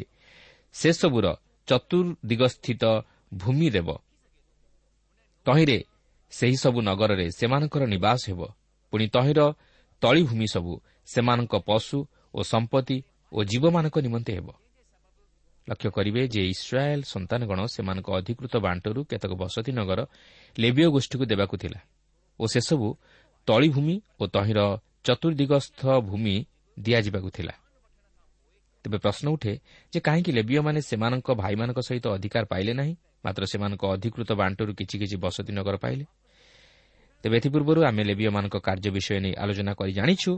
ସେସବୁର 0.75 1.25
ଚତୁର୍ଦିଗସ୍ଥିତ 1.67 2.83
ଭୂମି 3.33 3.67
ଦେବ। 3.69 3.89
ତହିଁରେ 5.45 5.77
ସେହିସବୁ 6.33 6.79
ନଗରରେ 6.81 7.25
ସେମାନଙ୍କର 7.31 7.83
ନିବାସ 7.93 8.21
ହେବ। 8.29 8.41
ପୁଣି 8.93 9.05
ତହିଁର 9.15 9.39
ତଳିଭୂମି 10.01 10.47
ସବୁ 10.53 10.73
ସେମାନଙ୍କ 11.05 11.53
ପଶୁ 11.69 11.97
ଓ 12.33 12.39
ସମ୍ପତ୍ତି 12.43 12.97
ଓ 13.31 13.39
ଜୀବମାନଙ୍କ 13.43 13.95
ନିମନ୍ତେ 14.05 14.31
ହେବ। 14.33 14.47
ଲକ୍ଷ୍ୟ 15.67 15.89
କରିବେ 15.91 16.21
ଯେ 16.33 16.41
ଇସ୍ରାଏଲ୍ 16.49 17.03
ସନ୍ତାନଗଣ 17.03 17.59
ସେମାନଙ୍କ 17.75 18.07
ଅଧିକୃତ 18.19 18.53
ବାଣ୍ଟରୁ 18.57 18.99
କେତେକ 19.09 19.31
ବସତି 19.41 19.71
ନଗର 19.71 19.99
ଲେବିୟ 20.55 20.87
ଗୋଷ୍ଠୀକୁ 20.89 21.25
ଦେବାକୁ 21.31 21.55
ଥିଲା 21.61 21.79
ଓ 22.39 22.43
ସେସବୁ 22.53 22.87
ତଳିଭୂମି 23.47 23.95
ଓ 24.19 24.23
ତହିଁର 24.35 24.59
ଚତୁର୍ଦିଗସ୍ଥ 25.09 25.81
ଭୂମି 25.99 26.35
ଦିଆଯିବାକୁ 26.77 27.29
ଥିଲା। 27.29 27.53
ତେବେ 28.85 28.97
ପ୍ରଶ୍ନ 28.97 29.25
ଉଠେ 29.29 29.53
ଯେ 29.93 29.99
କାହିଁକି 29.99 30.31
ଲେବିୟମାନେ 30.31 30.79
ସେମାନଙ୍କ 30.81 31.27
ଭାଇମାନଙ୍କ 31.41 31.79
ସହିତ 31.79 32.05
ଅଧିକାର 32.17 32.43
ପାଇଲେ 32.45 32.73
ନାହିଁ 32.73 32.93
ମାତ୍ର 33.25 33.43
ସେମାନଙ୍କ 33.51 33.83
ଅଧିକୃତ 33.95 34.29
ବାଣ୍ଟରୁ 34.41 34.71
କିଛି 34.79 34.95
କିଛି 35.01 35.17
ବସତି 35.23 35.51
ନଗର 35.53 35.75
ପାଇଲେ। 35.83 36.05
ତେବେ 37.23 37.35
ଏଥିପୂର୍ବରୁ 37.37 37.79
ଆମେ 37.83 38.01
ଲେବିୟମାନଙ୍କ 38.09 38.55
କାର୍ଯ୍ୟ 38.67 38.89
ବିଷୟ 38.95 39.19
ନେଇ 39.25 39.33
ଆଲୋଚନା 39.43 39.71
କରି 39.79 39.91
ଜାଣିଛୁ 39.99 40.31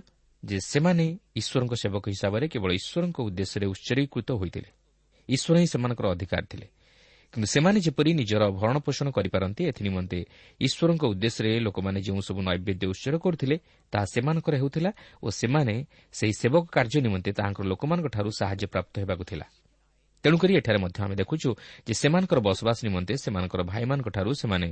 ଯେ 0.44 0.58
ସେମାନେ 0.72 1.06
ଈଶ୍ୱରଙ୍କ 1.36 1.74
ସେବକ 1.84 2.04
ହିସାବରେ 2.14 2.46
କେବଳ 2.54 2.70
ଈଶ୍ୱରଙ୍କ 2.80 3.18
ଉଦ୍ଦେଶ୍ୟରେ 3.28 3.66
ଉତ୍ସର୍ଗୀକୃତ 3.74 4.30
ହୋଇଥିଲେ। 4.40 4.70
ଈଶ୍ୱର 5.30 5.56
ହିଁ 5.62 5.68
ସେମାନଙ୍କର 5.74 6.06
ଅଧିକାର 6.16 6.44
ଥିଲେ। 6.52 6.68
କିନ୍ତୁ 7.34 7.48
ସେମାନେ 7.48 7.80
ଯେପରି 7.80 8.12
ନିଜର 8.20 8.44
ଭରଣପୋଷଣ 8.60 9.08
କରିପାରନ୍ତି 9.18 9.62
ଏଥିନିମନ୍ତେ 9.72 10.20
ଈଶ୍ୱରଙ୍କ 10.62 11.04
ଉଦ୍ଦେଶ୍ୟରେ 11.12 11.52
ଲୋକମାନେ 11.66 12.00
ଯେଉଁସବୁ 12.08 12.40
ନୈବେଦ୍ୟ 12.48 12.86
ଉତ୍ସର୍ଗ 12.94 13.18
କରୁଥିଲେ 13.26 13.56
ତାହା 13.94 14.06
ସେମାନଙ୍କର 14.14 14.54
ହେଉଥିଲା 14.62 14.92
ଓ 15.24 15.28
ସେମାନେ 15.32 15.76
ସେହି 16.12 16.34
ସେବକ 16.42 16.64
କାର୍ଯ୍ୟ 16.76 17.00
ନିମନ୍ତେ 17.08 17.32
ତାହାଙ୍କର 17.40 17.66
ଲୋକମାନଙ୍କଠାରୁ 17.72 18.30
ସାହାଯ୍ୟ 18.40 18.66
ପ୍ରାପ୍ତ 18.74 18.94
ହେବାକୁ 19.02 19.24
ଥିଲା। 19.32 19.46
ତେଣୁକରି 20.24 20.52
ଏଠାରେ 20.60 20.80
ମଧ୍ୟ 20.84 21.00
ଆମେ 21.06 21.16
ଦେଖୁଛୁ 21.22 21.50
ଯେ 21.88 21.94
ସେମାନଙ୍କର 22.02 22.40
ବସବାସ 22.48 22.78
ନିମନ୍ତେ 22.88 23.14
ସେମାନଙ୍କର 23.24 23.62
ଭାଇମାନଙ୍କଠାରୁ 23.72 24.32
ସେମାନେ 24.42 24.68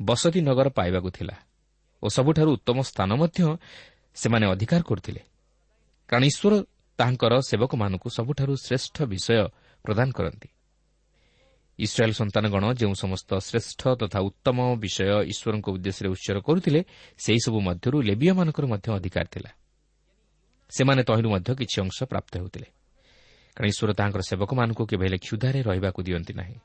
ବସତି 0.00 0.40
ନଗର 0.48 0.68
ପାଇବାକୁ 0.78 1.08
ଥିଲା 1.16 1.36
ଓ 2.02 2.06
ସବୁଠାରୁ 2.16 2.50
ଉତ୍ତମ 2.56 2.78
ସ୍ଥାନ 2.90 3.10
ମଧ୍ୟ 3.22 3.40
ସେମାନେ 4.14 4.44
ଅଧିକାର 4.54 4.80
କରୁଥିଲେ। 4.90 5.22
କାରଣ 6.08 6.22
ଈଶ୍ୱର 6.30 6.52
ତାହାଙ୍କର 6.98 7.32
ସେବକମାନଙ୍କୁ 7.50 8.08
ସବୁଠାରୁ 8.18 8.52
ଶ୍ରେଷ୍ଠ 8.66 8.96
ବିଷୟ 9.12 9.36
ପ୍ରଦାନ 9.84 10.08
କରନ୍ତି। 10.18 10.48
ଇସ୍ରାଏଲ୍ 11.78 12.14
ସନ୍ତାନଗଣ 12.14 12.72
ଯେଉଁ 12.72 12.94
ସମସ୍ତ 12.94 13.34
ଶ୍ରେଷ୍ଠ 13.38 13.88
ତଥା 13.88 14.18
ଉତ୍ତମ 14.20 14.58
ବିଷୟ 14.74 15.22
ଈଶ୍ୱରଙ୍କ 15.22 15.68
ଉଦ୍ଦେଶ୍ୟରେ 15.68 16.08
ଉତ୍ସର୍ଗ 16.08 16.40
କରୁଥିଲେ 16.40 16.84
ସେହିସବୁ 17.18 17.60
ମଧ୍ୟରୁ 17.60 18.02
ଲେବିୟମାନଙ୍କର 18.02 18.66
ମଧ୍ୟ 18.66 18.88
ଅଧିକାର 18.92 19.24
ଥିଲା। 19.24 19.50
ସେମାନେ 20.70 21.02
ତହିଁରୁ 21.02 21.28
ମଧ୍ୟ 21.30 21.54
କିଛି 21.54 21.76
ଅଂଶ 21.80 22.04
ପ୍ରାପ୍ତ 22.04 22.32
ହେଉଥିଲେ। 22.38 22.68
କାରଣ 23.56 23.66
ଈଶ୍ୱର 23.68 23.92
ତାଙ୍କର 23.92 24.20
ସେବକମାନଙ୍କୁ 24.20 24.86
କେବେ 24.86 25.04
ହେଲେ 25.06 25.18
କ୍ଷୁଧାରେ 25.18 25.62
ରହିବାକୁ 25.62 26.02
ଦିଅନ୍ତି 26.02 26.32
ନାହିଁ। 26.32 26.58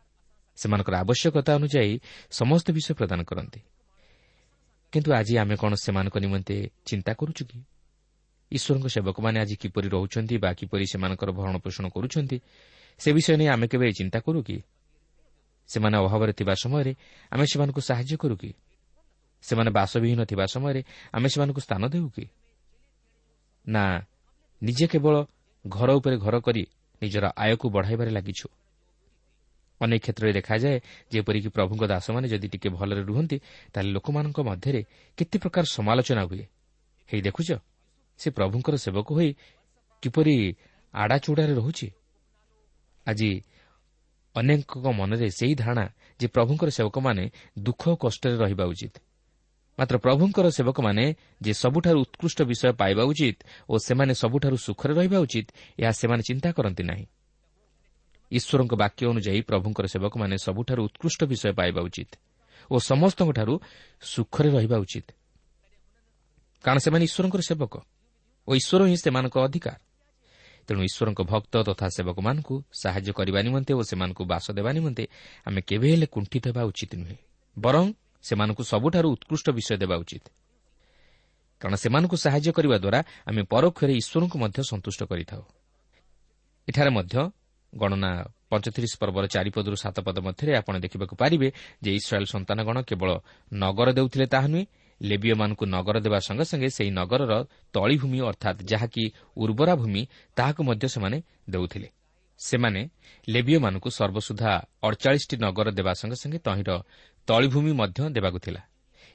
ସେମାନଙ୍କର 0.58 0.96
ଆବଶ୍ୟକତା 0.96 1.56
ଅନୁଯାୟୀ 1.56 2.00
ସମସ୍ତ 2.32 2.72
ବିଷୟ 2.72 2.94
ପ୍ରଦାନ 2.94 3.24
କରନ୍ତି। 3.24 3.60
କିନ୍ତୁ 4.92 5.10
ଆଜି 5.14 5.38
ଆମେ 5.38 5.56
କ'ଣ 5.56 5.74
ସେମାନଙ୍କ 5.76 6.18
ନିମନ୍ତେ 6.18 6.70
ଚିନ୍ତା 6.86 7.14
କରୁଛୁ 7.14 7.46
କି? 7.46 7.60
ଈଶ୍ୱରଙ୍କ 8.52 8.88
ସେବକମାନେ 8.88 9.40
ଆଜି 9.40 9.56
କିପରି 9.56 9.90
ରହୁଛନ୍ତି 9.90 10.38
ବା 10.38 10.54
କିପରି 10.54 10.86
ସେମାନଙ୍କର 10.86 11.32
ଭରଣ 11.32 11.58
ପୋଷଣ 11.58 11.90
କରୁଛନ୍ତି 11.90 12.40
ସେ 13.00 13.14
ବିଷୟ 13.14 13.38
ନେଇ 13.38 13.48
ଆମେ 13.48 13.68
କେବେ 13.68 13.92
ଚିନ୍ତା 13.92 14.20
କରୁ 14.20 14.42
କି? 14.44 14.62
ସେମାନେ 15.70 15.98
ଅଭାବରେ 15.98 16.34
ଥିବା 16.34 16.54
ସମୟରେ 16.54 16.96
ଆମେ 17.32 17.46
ସେମାନଙ୍କୁ 17.46 17.82
ସାହାଯ୍ୟ 17.82 18.18
କରୁ 18.18 18.36
କି? 18.38 18.54
ସେମାନେ 19.42 19.70
ବାସବିହୀନ 19.72 20.24
ଥିବା 20.24 20.46
ସମୟରେ 20.46 20.84
ଆମେ 21.14 21.28
ସେମାନଙ୍କୁ 21.30 21.62
ସ୍ଥାନ 21.62 21.88
ଦେଉ 21.88 22.10
କି? 22.10 22.26
ନା 23.68 23.84
ନିଜେ 24.64 24.88
କେବଳ 24.88 25.16
ଘର 25.68 25.90
ଉପରେ 25.94 26.18
ଘର 26.18 26.40
କରି 26.40 26.64
ନିଜର 27.02 27.26
ଆୟକୁ 27.38 27.70
ବଢ଼ାଇବାରେ 27.70 28.12
ଲାଗିଛୁ। 28.12 28.48
ଅନେକ 29.82 30.02
କ୍ଷେତ୍ରରେ 30.04 30.34
ଦେଖାଯାଏ 30.34 30.78
ଯେପରିକି 31.12 31.50
ପ୍ରଭୁଙ୍କ 31.50 31.84
ଦାସମାନେ 31.84 32.28
ଯଦି 32.28 32.48
ଟିକେ 32.48 32.70
ଭଲରେ 32.70 33.02
ରୁହନ୍ତି 33.02 33.38
ତାହେଲେ 33.74 33.92
ଲୋକମାନଙ୍କ 33.92 34.40
ମଧ୍ୟରେ 34.40 34.82
କେତେ 35.18 35.38
ପ୍ରକାର 35.40 35.64
ସମାଲୋଚନା 35.64 36.24
ହୁଏ। 36.24 36.46
ହେଇ 37.10 37.22
ଦେଖୁଛ 37.22 37.50
ସେ 38.20 38.28
ପ୍ରଭୁଙ୍କର 38.30 38.76
ସେବକ 38.76 39.08
ହୋଇ 39.14 39.30
କିପରି 40.02 40.36
ଆଡ଼ାଚୁଡ଼ାରେ 40.94 41.54
ରହୁଛି? 41.54 41.88
ଆଜି 43.08 43.30
ଅନେକଙ୍କ 44.36 44.86
ମନରେ 44.92 45.30
ସେହି 45.30 45.56
ଧାରଣା 45.56 45.86
ଯେ 46.20 46.28
ପ୍ରଭୁଙ୍କର 46.28 46.70
ସେବକମାନେ 46.70 47.24
ଦୁଃଖ 47.60 47.90
ଓ 47.90 47.96
କଷ୍ଟରେ 47.96 48.36
ରହିବା 48.38 48.66
ଉଚିତ। 48.66 48.96
ମାତ୍ର 49.80 49.98
ପ୍ରଭୁଙ୍କର 49.98 50.48
ସେବକମାନେ 50.50 51.16
ଯେ 51.42 51.54
ସବୁଠାରୁ 51.54 52.00
ଉତ୍କୃଷ୍ଟ 52.00 52.40
ବିଷୟ 52.42 52.72
ପାଇବା 52.72 53.04
ଉଚିତ 53.04 53.38
ଓ 53.70 53.78
ସେମାନେ 53.78 54.14
ସବୁଠାରୁ 54.14 54.58
ସୁଖରେ 54.58 54.94
ରହିବା 54.94 55.20
ଉଚିତ 55.20 55.48
ଏହା 55.80 55.92
ସେମାନେ 55.92 56.24
ଚିନ୍ତା 56.24 56.50
କରନ୍ତି 56.52 56.84
ନାହିଁ। 56.84 57.06
ଈଶ୍ୱରଙ୍କ 58.32 58.74
ବାକ୍ୟ 58.76 59.06
ଅନୁଯାୟୀ 59.06 59.42
ପ୍ରଭୁଙ୍କର 59.42 59.86
ସେବକମାନେ 59.88 60.36
ସବୁଠାରୁ 60.38 60.82
ଉତ୍କୃଷ୍ଟ 60.84 61.22
ବିଷୟ 61.24 61.52
ପାଇବା 61.54 61.82
ଉଚିତ 61.82 62.12
ଓ 62.72 62.76
ସମସ୍ତଙ୍କଠାରୁ 62.80 63.54
ସୁଖରେ 64.02 64.50
ରହିବା 64.50 64.78
ଉଚିତ। 64.78 65.08
କାରଣ 66.64 66.78
ସେମାନେ 66.80 67.04
ଈଶ୍ୱରଙ୍କର 67.06 67.42
ସେବକ 67.42 67.74
ଓ 68.48 68.52
ଈଶ୍ୱର 68.56 68.82
ହିଁ 68.86 68.98
ସେମାନଙ୍କ 68.98 69.36
ଅଧିକାର। 69.40 69.76
ତେଣୁ 70.68 70.82
ଈଶ୍ୱରଙ୍କ 70.84 71.22
ଭକ୍ତ 71.32 71.54
ତଥା 71.64 71.88
ସେବକମାନଙ୍କୁ 71.96 72.56
ସାହାଯ୍ୟ 72.82 73.12
କରିବା 73.14 73.40
ନିମନ୍ତେ 73.48 73.72
ଓ 73.74 73.82
ସେମାନଙ୍କୁ 73.82 74.24
ବାସ 74.32 74.46
ଦେବା 74.58 74.72
ନିମନ୍ତେ 74.78 75.04
ଆମେ 75.48 75.60
କେବେ 75.62 75.88
ହେଲେ 75.92 76.08
କୁଣ୍ଠିତ 76.14 76.46
ହେବା 76.50 76.64
ଉଚିତ 76.70 76.92
ନୁହେଁ 77.02 77.18
ବରଂ 77.58 77.86
ସେମାନଙ୍କୁ 78.24 78.64
ସବୁଠାରୁ 78.64 79.08
ଉତ୍କୃଷ୍ଟ 79.16 79.48
ବିଷୟ 79.50 79.76
ଦେବା 79.84 79.96
ଉଚିତ। 80.04 80.26
କାରଣ 81.62 81.76
ସେମାନଙ୍କୁ 81.76 82.16
ସାହାଯ୍ୟ 82.16 82.52
କରିବା 82.52 82.78
ଦ୍ୱାରା 82.78 83.00
ଆମେ 83.28 83.42
ପରୋକ୍ଷରେ 83.52 83.94
ଈଶ୍ୱରଙ୍କୁ 84.02 84.38
ମଧ୍ୟ 84.40 84.60
ସନ୍ତୁଷ୍ଟ 84.72 85.02
କରିଥାଉ। 85.12 85.42
ଏଠାରେ 86.68 86.90
ମଧ୍ୟ 86.90 87.16
ଗଣନା 87.74 88.12
ପଞ୍ଚତିରିଶ 88.50 88.94
ପର୍ବର 89.02 89.24
ଚାରିପଦରୁ 89.28 89.76
ସାତ 89.76 89.98
ପଦ 90.02 90.18
ମଧ୍ୟରେ 90.26 90.52
ଆପଣ 90.58 90.74
ଦେଖିବାକୁ 90.86 91.14
ପାରିବେ 91.16 91.48
ଯେ 91.84 91.92
ଇସ୍ରାଏଲ୍ 92.00 92.32
ସନ୍ତାନଗଣ 92.34 92.78
କେବଳ 92.82 93.10
ନଗର 93.54 93.88
ଦେଉଥିଲେ 93.98 94.26
ତାହା 94.26 94.48
ନୁହେଁ 94.48 94.66
ଲେବିୟମାନଙ୍କୁ 95.02 95.66
ନଗର 95.66 96.00
ଦେବା 96.00 96.20
ସଙ୍ଗେ 96.20 96.46
ସଙ୍ଗେ 96.46 96.70
ସେହି 96.70 96.92
ନଗରର 96.92 97.34
ତଳିଭୂମି 97.74 98.20
ଅର୍ଥାତ୍ 98.22 98.60
ଯାହାକି 98.64 99.04
ଉର୍ବରା 99.38 99.74
ଭୂମି 99.76 100.02
ତାହାକୁ 100.36 100.62
ମଧ୍ୟ 100.64 100.88
ସେମାନେ 100.88 101.18
ଦେଉଥିଲେ। 101.50 101.90
ସେମାନେ 102.40 102.82
ଲେବିୟମାନଙ୍କୁ 103.30 103.90
ସର୍ବସୁଦ୍ଧା 103.90 104.52
ଅଡ଼ଚାଳିଶଟି 104.84 105.36
ନଗର 105.38 105.68
ଦେବା 105.72 105.94
ସଙ୍ଗେ 105.94 106.18
ସଙ୍ଗେ 106.24 106.40
ତହିଁର 106.40 106.72
ତଳିଭୂମି 107.28 107.72
ମଧ୍ୟ 107.72 108.00
ଦେବାକୁ 108.10 108.40
ଥିଲା। 108.40 108.62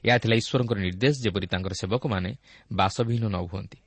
ଏହା 0.03 0.17
ଥିଲା 0.17 0.35
ଈଶ୍ୱରଙ୍କର 0.35 0.77
ନିର୍ଦ୍ଦେଶ 0.79 1.15
ଯେପରି 1.25 1.47
ତାଙ୍କର 1.47 1.73
ସେବକମାନେ 1.81 2.31
ବାସବିହୀନ 2.73 3.25
ନ 3.27 3.37
ହୁଅନ୍ତି। 3.49 3.79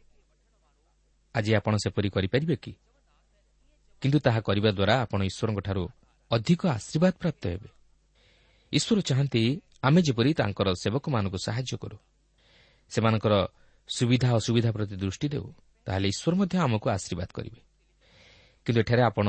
ଆଜି 1.35 1.51
ଆପଣ 1.55 1.73
ସେପରି 1.85 2.09
କରିପାରିବେ 2.11 2.57
କିନ୍ତୁ 4.03 4.18
ତାହା 4.18 4.40
କରିବା 4.40 4.70
ଦ୍ୱାରା 4.70 4.94
ଆପଣ 5.03 5.20
ଈଶ୍ୱରଙ୍କଠାରୁ 5.31 5.85
ଅଧିକ 6.31 6.61
ଆଶୀର୍ବାଦ 6.66 7.14
ପ୍ରାପ୍ତ 7.20 7.42
ହେବେ। 7.46 7.68
ଈଶ୍ୱର 8.73 9.01
ଚାହାନ୍ତି 9.01 9.42
ଆମେ 9.83 10.01
ଯେପରି 10.03 10.31
ତାଙ୍କର 10.35 10.69
ସେବକମାନଙ୍କୁ 10.83 11.38
ସାହାଯ୍ୟ 11.47 11.75
କରୁ 11.83 11.97
ସେମାନଙ୍କର 12.91 13.35
ସୁବିଧା 13.88 14.29
ଅସୁବିଧା 14.38 14.71
ପ୍ରତି 14.73 14.95
ଦୃଷ୍ଟି 14.97 15.27
ଦେଉ 15.29 15.47
ତାହେଲେ 15.87 16.07
ଈଶ୍ୱର 16.12 16.35
ମଧ୍ୟ 16.41 16.57
ଆମକୁ 16.59 16.87
ଆଶୀର୍ବାଦ 16.97 17.31
କରିବେ। 17.37 17.61
କିନ୍ତୁ 18.67 18.81
ଏଠାରେ 18.81 19.03
ଆପଣ 19.03 19.27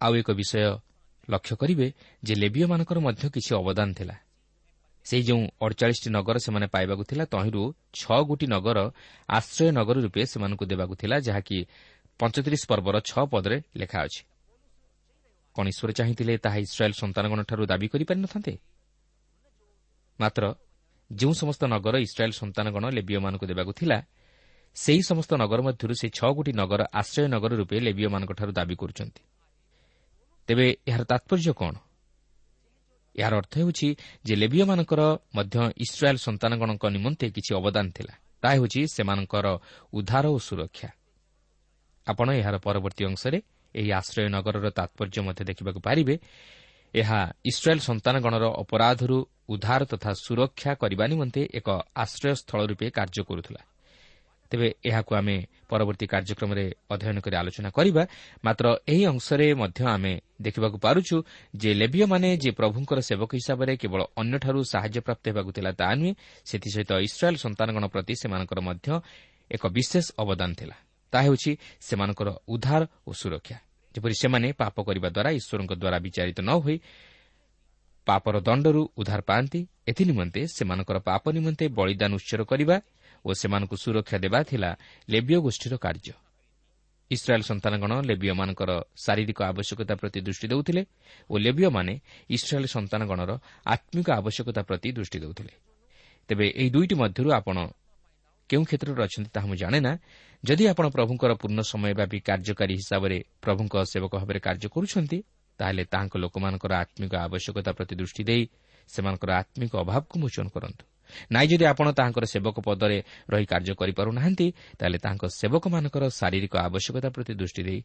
ଆଉ 0.00 0.12
ଏକ 0.20 0.28
ବିଷୟ 0.30 0.62
ଲକ୍ଷ୍ୟ 1.28 1.54
କରିବେ 1.60 1.86
ଯେ 2.22 2.34
ଲେବିୟମାନଙ୍କର 2.34 2.98
ମଧ୍ୟ 3.00 3.24
କିଛି 3.34 3.50
ଅବଦାନ 3.60 3.88
ଥିଲା। 3.98 4.16
ସେହି 5.06 5.22
ଯେଉଁ 5.22 5.42
ଅଡ଼ଚାଳିଶଟି 5.60 6.08
ନଗର 6.16 6.36
ସେମାନେ 6.38 6.66
ପାଇବାକୁ 6.66 7.02
ଥିଲା 7.10 7.24
ତହିଁରୁ 7.24 7.62
ଛଅ 7.92 8.18
ଗୋଟି 8.28 8.46
ନଗର 8.46 8.78
ଆଶ୍ରୟ 9.28 9.68
ନଗର 9.78 9.96
ରୂପେ 10.00 10.22
ସେମାନଙ୍କୁ 10.32 10.64
ଦେବାକୁ 10.64 10.94
ଥିଲା 11.00 11.16
ଯାହାକି 11.18 11.58
ପଞ୍ଚତିରିଶ 12.20 12.62
ପର୍ବର 12.70 12.96
ଛଅ 13.10 13.22
ପଦରେ 13.32 13.56
ଲେଖା 13.76 13.98
ଅଛି। 14.06 14.22
କ'ଣ 15.56 15.66
ଈଶ୍ୱର 15.68 15.90
ଚାହିଁଥିଲେ 15.92 16.34
ତାହା 16.38 16.58
ଇସ୍ରାଏଲ୍ 16.66 16.96
ସନ୍ତାନଗଣଠାରୁ 17.02 17.62
ଦାବି 17.66 17.86
କରିପାରିନଥାନ୍ତେ? 17.88 18.54
ମାତ୍ର 20.20 20.44
ଯେଉଁ 21.10 21.32
ସମସ୍ତ 21.32 21.62
ନଗର 21.64 21.94
ଇସ୍ରାଏଲ୍ 21.98 22.32
ସନ୍ତାନଗଣ 22.32 22.84
ଲେବିୟମାନଙ୍କୁ 22.90 23.46
ଦେବାକୁ 23.46 23.72
ଥିଲା 23.72 23.98
ସେହି 24.76 25.02
ସମସ୍ତ 25.02 25.30
ନଗର 25.34 25.60
ମଧ୍ୟରୁ 25.62 25.94
ସେହି 25.94 26.10
ଛଅ 26.10 26.30
ଗୋଟି 26.34 26.52
ନଗର 26.52 26.82
ଆଶ୍ରୟ 26.92 27.26
ନଗର 27.28 27.52
ରୂପେ 27.54 27.76
ଲେବିୟମାନଙ୍କଠାରୁ 27.80 28.52
ଦାବି 28.52 28.74
କରୁଛନ୍ତି। 28.74 29.22
ତେବେ 30.48 30.66
ଏହାର 30.86 31.02
ତାତ୍ପର୍ଯ୍ୟ 31.04 31.52
କ'ଣ? 31.52 31.74
ଏହାର 33.14 33.34
ଅର୍ଥ 33.36 33.52
ହେଉଛି 33.58 33.88
ଯେ 34.24 34.34
ଲେବିୟମାନଙ୍କର 34.36 35.00
ମଧ୍ୟ 35.36 35.56
ଇସ୍ରାଏଲ୍ 35.76 36.18
ସନ୍ତାନଗଣଙ୍କ 36.18 36.84
ନିମନ୍ତେ 36.86 37.26
କିଛି 37.30 37.50
ଅବଦାନ 37.54 37.86
ଥିଲା। 37.90 38.14
ତାହା 38.42 38.54
ହେଉଛି 38.54 38.80
ସେମାନଙ୍କର 38.86 39.46
ଉଦ୍ଧାର 39.92 40.24
ଓ 40.26 40.38
ସୁରକ୍ଷା। 40.38 40.88
ଆପଣ 42.06 42.28
ଏହାର 42.32 42.56
ପରବର୍ତ୍ତୀ 42.58 43.02
ଅଂଶରେ 43.04 43.38
ଏହି 43.74 43.90
ଆଶ୍ରୟ 43.92 44.28
ନଗରର 44.28 44.66
ତାତ୍ପର୍ଯ୍ୟ 44.70 45.20
ମଧ୍ୟ 45.22 45.42
ଦେଖିବାକୁ 45.44 45.80
ପାରିବେ 45.80 46.14
ଏହା 46.94 47.20
ଇସ୍ରାଏଲ୍ 47.44 47.80
ସନ୍ତାନଗଣର 47.80 48.44
ଅପରାଧରୁ 48.62 49.18
ଉଦ୍ଧାର 49.48 49.82
ତଥା 49.84 50.10
ସୁରକ୍ଷା 50.24 50.72
କରିବା 50.74 51.04
ନିମନ୍ତେ 51.06 51.42
ଏକ 51.54 51.68
ଆଶ୍ରୟସ୍ଥଳ 51.94 52.60
ରୂପେ 52.70 52.86
କାର୍ଯ୍ୟ 52.90 53.22
କରୁଥିଲା। 53.24 53.62
ତେବେ 54.50 54.68
ଏହାକୁ 54.84 55.12
ଆମେ 55.14 55.36
ପରବର୍ତ୍ତୀ 55.68 56.06
କାର୍ଯ୍ୟକ୍ରମରେ 56.06 56.64
ଅଧ୍ୟୟନ 56.90 57.18
କରି 57.20 57.36
ଆଲୋଚନା 57.36 57.70
କରିବା। 57.70 58.02
ମାତ୍ର 58.44 58.66
ଏହି 58.88 59.04
ଅଂଶରେ 59.06 59.46
ମଧ୍ୟ 59.54 59.80
ଆମେ 59.86 60.12
ଦେଖିବାକୁ 60.40 60.76
ପାରୁଛୁ 60.78 61.16
ଯେ 61.56 61.70
ଲେବିୟମାନେ 61.74 62.28
ଯେ 62.36 62.50
ପ୍ରଭୁଙ୍କର 62.50 62.98
ସେବକ 63.00 63.30
ହିସାବରେ 63.34 63.72
କେବଳ 63.76 64.00
ଅନ୍ୟଠାରୁ 64.20 64.60
ସାହାଯ୍ୟ 64.72 65.00
ପ୍ରାପ୍ତ 65.06 65.24
ହେବାକୁ 65.30 65.50
ଥିଲା 65.56 65.70
ତାହା 65.72 65.94
ନୁହେଁ 65.94 66.12
ସେଥିସହିତ 66.44 66.90
ଇସ୍ରାଏଲ୍ 67.08 67.38
ସନ୍ତାନଗଣ 67.44 67.84
ପ୍ରତି 67.86 68.14
ସେମାନଙ୍କର 68.22 68.58
ମଧ୍ୟ 68.60 68.88
ଏକ 69.50 69.62
ବିଶେଷ 69.76 70.06
ଅବଦାନ 70.22 70.50
ଥିଲା। 70.54 70.76
ତାହା 71.12 71.24
ହେଉଛି 71.26 71.52
ସେମାନଙ୍କର 71.80 72.28
ଉଦ୍ଧାର 72.48 72.82
ଓ 73.06 73.10
ସୁରକ୍ଷା। 73.12 73.56
ଯେପରି 73.94 74.14
ସେମାନେ 74.22 74.48
ପାପ 74.60 74.76
କରିବା 74.88 75.08
ଦ୍ୱାରା 75.16 75.30
ଈଶ୍ୱରଙ୍କ 75.38 75.72
ଦ୍ୱାରା 75.82 75.98
ବିଚାରିତ 76.04 76.38
ନ 76.40 76.50
ହୋଇ 76.64 76.76
ପାପର 78.06 78.34
ଦଣ୍ଡରୁ 78.40 78.82
ଉଦ୍ଧାର 79.00 79.20
ପାଆନ୍ତି 79.30 79.60
ଏଥିନିମନ୍ତେ 79.86 80.40
ସେମାନଙ୍କର 80.56 80.98
ପାପ 81.08 81.22
ନିମନ୍ତେ 81.36 81.64
ବଳିଦାନ 81.78 82.10
ଉତ୍ସର 82.18 82.42
କରିବା 82.44 82.76
ଓ 83.24 83.30
ସେମାନଙ୍କୁ 83.40 83.76
ସୁରକ୍ଷା 83.84 84.18
ଦେବା 84.24 84.40
ଥିଲା 84.50 84.70
ଲେବିୟ 85.08 85.36
ଗୋଷ୍ଠୀର 85.40 85.74
କାର୍ଯ୍ୟ। 85.76 86.12
ଇସ୍ରାଏଲ୍ 87.10 87.44
ସନ୍ତାନଗଣ 87.44 87.92
ଲେବିୟମାନଙ୍କର 88.10 88.70
ଶାରୀରିକ 89.04 89.38
ଆବଶ୍ୟକତା 89.42 89.94
ପ୍ରତି 89.94 90.18
ଦୃଷ୍ଟି 90.20 90.46
ଦେଉଥିଲେ 90.52 90.82
ଓ 91.30 91.34
ଲେବିୟମାନେ 91.38 91.94
ଇସ୍ରାଏଲ୍ 92.30 92.66
ସନ୍ତାନଗଣର 92.66 93.30
ଆତ୍ମିକ 93.66 94.08
ଆବଶ୍ୟକତା 94.10 94.60
ପ୍ରତି 94.62 94.88
ଦୃଷ୍ଟି 94.92 95.18
ଦେଉଥିଲେ। 95.18 95.52
ତେବେ 96.28 96.46
ଏହି 96.60 96.70
ଦୁଇଟି 96.70 96.94
ମଧ୍ୟରୁ 96.94 97.28
ଆପଣ 97.32 97.56
କେଉଁ 98.50 98.64
କ୍ଷେତ୍ରରେ 98.64 99.02
ଅଛନ୍ତି 99.06 99.30
ତାହା 99.34 99.46
ମୁଁ 99.46 99.56
ଜାଣେ 99.56 99.78
ନା। 99.80 99.92
ଯଦି 100.44 100.64
ଆପଣ 100.72 100.86
ପ୍ରଭୁଙ୍କର 100.96 101.32
ପୂର୍ଣ୍ଣ 101.40 101.60
ସମୟବ୍ୟାପୀ 101.72 102.18
କାର୍ଯ୍ୟକାରୀ 102.28 102.74
ହିସାବରେ 102.80 103.18
ପ୍ରଭୁଙ୍କ 103.44 103.74
ସେବକ 103.92 104.12
ଭାବରେ 104.20 104.40
କାର୍ଯ୍ୟ 104.46 104.68
କରୁଛନ୍ତି 104.74 105.18
ତାହେଲେ 105.58 105.82
ତାହାଙ୍କ 105.92 106.14
ଲୋକମାନଙ୍କର 106.24 106.72
ଆତ୍ମିକ 106.82 107.12
ଆବଶ୍ୟକତା 107.26 107.70
ପ୍ରତି 107.78 107.94
ଦୃଷ୍ଟି 108.00 108.22
ଦେଇ 108.24 108.42
ସେମାନଙ୍କର 108.88 109.30
ଆତ୍ମିକ 109.40 109.72
ଅଭାବକୁ 109.76 110.14
ମୋଚନ 110.22 110.46
କରନ୍ତୁ। 110.54 110.84
ନାଇଁ 111.32 111.48
ଯଦି 111.50 111.64
ଆପଣ 111.72 111.86
ତାହାଙ୍କର 111.98 112.24
ସେବକ 112.24 112.56
ପଦରେ 112.66 112.98
ରହି 113.32 113.46
କାର୍ଯ୍ୟ 113.52 113.74
କରିପାରୁନାହାନ୍ତି 113.80 114.46
ତାହେଲେ 114.78 114.98
ତାଙ୍କ 114.98 115.22
ସେବକମାନଙ୍କର 115.40 116.04
ଶାରୀରିକ 116.10 116.54
ଆବଶ୍ୟକତା 116.68 117.08
ପ୍ରତି 117.14 117.32
ଦୃଷ୍ଟି 117.40 117.62
ଦେଇ 117.68 117.80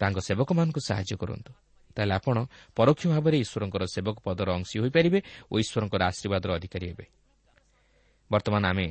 ତାଙ୍କ 0.00 0.18
ସେବକମାନଙ୍କୁ 0.28 0.80
ସାହାଯ୍ୟ 0.88 1.14
କରନ୍ତୁ। 1.22 1.52
ତାହେଲେ 1.96 2.14
ଆପଣ 2.18 2.36
ପରୋକ୍ଷ 2.76 3.02
ଭାବରେ 3.06 3.36
ଈଶ୍ୱରଙ୍କର 3.44 3.82
ସେବକ 3.94 4.16
ପଦର 4.26 4.48
ଅଂଶୀ 4.58 4.76
ହୋଇପାରିବେ 4.82 5.18
ଓ 5.50 5.54
ଈଶ୍ୱରଙ୍କର 5.62 6.02
ଆଶୀର୍ବାଦର 6.10 6.50
ଅଧିକାରୀ 6.58 6.86
ହେବେ। 6.90 7.06
ବର୍ତ୍ତମାନ 8.30 8.62
ଆମେ 8.66 8.86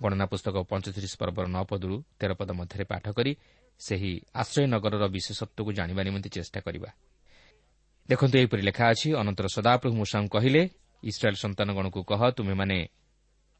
ଗଣନା 0.00 0.24
ପୁସ୍ତକ 0.32 0.56
ପଞ୍ଚତିରିଶ 0.70 1.14
ପର୍ବର 1.20 1.46
ନଅ 1.56 1.64
ପଦରୁ 1.70 1.96
ତେର 2.18 2.32
ପଦ 2.40 2.50
ମଧ୍ୟରେ 2.60 2.84
ପାଠ 2.92 3.04
କରି 3.16 3.32
ସେହି 3.80 4.12
ଆଶ୍ରୟ 4.34 4.64
ନଗରର 4.74 5.04
ବିଶେଷତ୍ୱକୁ 5.14 5.70
ଜାଣିବା 5.78 6.02
ନିମନ୍ତେ 6.08 6.28
ଚେଷ୍ଟା 6.36 6.60
କରିବା। 6.66 6.90
ଦେଖନ୍ତୁ 8.08 8.36
ଏହିପରି 8.40 8.62
ଲେଖା 8.68 8.84
ଅଛି 8.92 9.08
ଅନନ୍ତର 9.22 9.46
ସଦାପ୍ରଭୁ 9.56 9.94
ମୂଷାଙ୍କୁ 10.00 10.30
କହିଲେ 10.36 10.62
ଇସ୍ରାଏଲ୍ 11.02 11.42
ସନ୍ତାନଗଣକୁ 11.44 12.00
କହ 12.10 12.20
ତୁମେମାନେ 12.36 12.78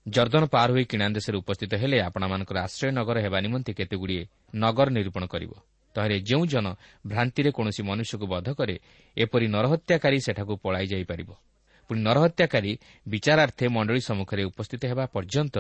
ଜର୍ଦ୍ଦନ 0.07 0.45
ପାର 0.55 0.69
ହୋଇ 0.73 0.85
କିଣା 0.85 1.07
ଦେଶରେ 1.17 1.37
ଉପସ୍ଥିତ 1.43 1.73
ହେଲେ 1.83 1.99
ଆପଣମାନଙ୍କର 2.09 2.57
ଆଶ୍ରୟ 2.67 2.91
ନଗର 2.99 3.17
ହେବା 3.25 3.39
ନିମନ୍ତେ 3.41 3.73
କେତେଗୁଡ଼ିଏ 3.79 4.23
ନଗର 4.55 4.89
ନିରୂପଣ 4.97 5.25
କରିବ। 5.33 5.53
ତହିଁରେ 5.97 6.17
ଯେଉଁ 6.29 6.45
ଜନ 6.53 6.67
ଭ୍ରାନ୍ତିରେ 7.07 7.51
କୌଣସି 7.57 7.83
ମନୁଷ୍ୟକୁ 7.83 8.27
ବଧ 8.35 8.49
କରେ 8.59 8.75
ଏପରି 9.17 9.47
ନରହତ୍ୟାକାରୀ 9.55 10.19
ସେଠାକୁ 10.27 10.53
ପଳାଇ 10.65 10.87
ଯାଇପାରିବ। 10.93 11.31
ପୁଣି 11.91 12.01
ନରହତ୍ୟାକାରୀ 12.07 12.73
ବିଚାରାର୍ଥେ 13.07 13.67
ମଣ୍ଡଳୀ 13.69 14.01
ସମ୍ମୁଖରେ 14.09 14.43
ଉପସ୍ଥିତ 14.51 14.83
ହେବା 14.91 15.05
ପର୍ଯ୍ୟନ୍ତ 15.15 15.57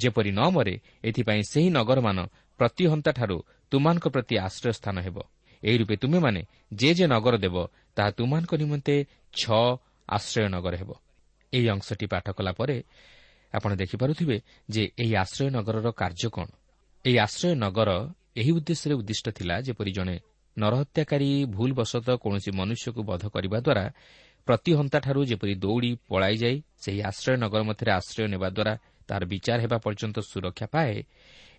ଯେପରି 0.00 0.30
ନ 0.30 0.40
ମରେ 0.50 0.74
ଏଥିପାଇଁ 1.04 1.42
ସେହି 1.52 1.68
ନଗରମାନ 1.78 2.18
ପ୍ରତିହନ୍ତାଠାରୁ 2.60 3.36
ତୁମାନଙ୍କ 3.72 4.06
ପ୍ରତି 4.14 4.34
ଆଶ୍ରୟ 4.46 4.72
ସ୍ଥାନ 4.78 4.96
ହେବ। 5.00 5.16
ଏହି 5.62 5.76
ରୂପେ 5.78 5.96
ତୁମେମାନେ 5.96 6.40
ଯେ 6.72 6.90
ଯେ 6.98 7.06
ନଗର 7.06 7.34
ଦେବ 7.44 7.56
ତାହା 7.96 8.10
ତୁମମାନଙ୍କ 8.18 8.52
ନିମନ୍ତେ 8.62 8.94
ଛଅ 9.32 9.64
ଆଶ୍ରୟ 10.08 10.46
ନଗର 10.48 10.74
ହେବ। 10.80 10.90
ଏହି 11.52 11.66
ଅଂଶଟି 11.68 12.06
ପାଠ 12.06 12.26
କଲା 12.36 12.52
ପରେ 12.52 12.76
ଆପଣ 13.54 13.70
ଦେଖିପାରୁଥିବେ 13.74 14.36
ଯେ 14.70 14.82
ଏହି 15.02 15.12
ଆଶ୍ରୟ 15.16 15.46
ନଗରର 15.56 15.88
କାର୍ଯ୍ୟ 15.92 16.28
କ'ଣ। 16.30 16.48
ଏହି 17.04 17.18
ଆଶ୍ରୟ 17.18 17.50
ନଗର 17.64 17.90
ଏହି 18.40 18.50
ଉଦ୍ଦେଶ୍ୟରେ 18.58 18.94
ଉଦ୍ଦିଷ୍ଟ 19.00 19.26
ଥିଲା 19.38 19.54
ଯେପରି 19.66 19.92
ଜଣେ 19.98 20.16
ନରହତ୍ୟାକାରୀ 20.56 21.30
ଭୁଲବଶତଃ 21.56 22.16
କୌଣସି 22.22 22.50
ମନୁଷ୍ୟକୁ 22.58 23.00
ବଧ 23.10 23.22
କରିବା 23.34 23.58
ଦ୍ୱାରା 23.60 23.84
ପ୍ରତିହନ୍ତାଠାରୁ 24.46 25.20
ଯେପରି 25.30 25.54
ଦୌଡ଼ି 25.64 25.90
ପଳାଇଯାଇ 26.08 26.56
ସେହି 26.82 27.00
ଆଶ୍ରୟ 27.10 27.34
ନଗର 27.42 27.60
ମଧ୍ୟରେ 27.68 27.90
ଆଶ୍ରୟ 28.00 28.24
ନେବା 28.32 28.48
ଦ୍ୱାରା 28.50 28.72
ତାହାର 29.08 29.24
ବିଚାର 29.24 29.58
ହେବା 29.60 29.78
ପର୍ଯ୍ୟନ୍ତ 29.78 30.18
ସୁରକ୍ଷା 30.18 30.66
ପାଏ 30.66 31.04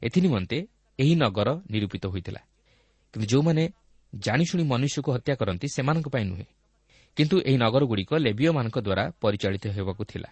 ଏଥିନିମନ୍ତେ 0.01 0.57
ଏହି 0.99 1.15
ନଗର 1.15 1.49
ନିରୂପିତ 1.71 2.05
ହୋଇଥିଲା। 2.07 2.41
କିନ୍ତୁ 3.13 3.25
ଯେଉଁମାନେ 3.27 3.63
ଜାଣିଶୁଣି 4.15 4.63
ମନୁଷ୍ୟକୁ 4.63 5.09
ହତ୍ୟା 5.11 5.33
କରନ୍ତି 5.35 5.67
ସେମାନଙ୍କ 5.67 6.07
ପାଇଁ 6.09 6.25
ନୁହେଁ। 6.25 6.45
କିନ୍ତୁ 7.17 7.35
ଏହି 7.41 7.57
ନଗରଗୁଡ଼ିକ 7.57 8.11
ଲେବିୟମାନଙ୍କ 8.13 8.77
ଦ୍ୱାରା 8.77 9.03
ପରିଚାଳିତ 9.21 9.65
ହେବାକୁ 9.67 10.03
ଥିଲା। 10.05 10.29